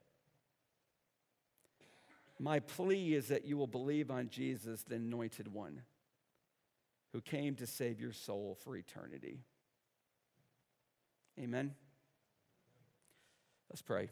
My 2.39 2.59
plea 2.59 3.13
is 3.13 3.29
that 3.29 3.45
you 3.45 3.57
will 3.57 3.67
believe 3.67 4.11
on 4.11 4.29
Jesus, 4.29 4.83
the 4.83 4.95
anointed 4.95 5.51
one, 5.51 5.83
who 7.13 7.21
came 7.21 7.55
to 7.55 7.65
save 7.65 7.99
your 7.99 8.11
soul 8.11 8.57
for 8.61 8.75
eternity. 8.75 9.39
Amen. 11.39 11.73
Let's 13.69 13.81
pray. 13.81 14.09